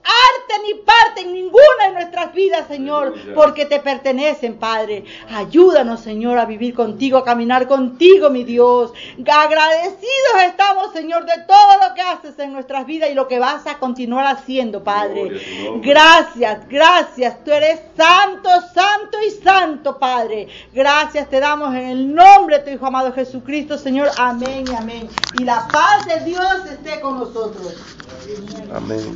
[0.04, 5.06] arte ni parte en ninguna de nuestras vidas, Señor, porque te pertenecen, Padre.
[5.30, 8.92] Ayúdanos, Señor, a vivir contigo, a caminar contigo, mi Dios.
[9.26, 13.66] Agradecidos estamos, Señor, de todo lo que haces en nuestras vidas y lo que vas
[13.68, 15.42] a continuar haciendo, Padre.
[15.82, 17.44] Gracias, gracias.
[17.44, 20.48] Tú eres santo, santo y santo, Padre.
[20.74, 24.10] Gracias te damos en el nombre de tu Hijo amado Jesucristo, Señor.
[24.18, 25.10] Amén y amén.
[25.40, 27.76] Y la paz de Dios esté con nosotros.
[28.74, 29.16] Amén.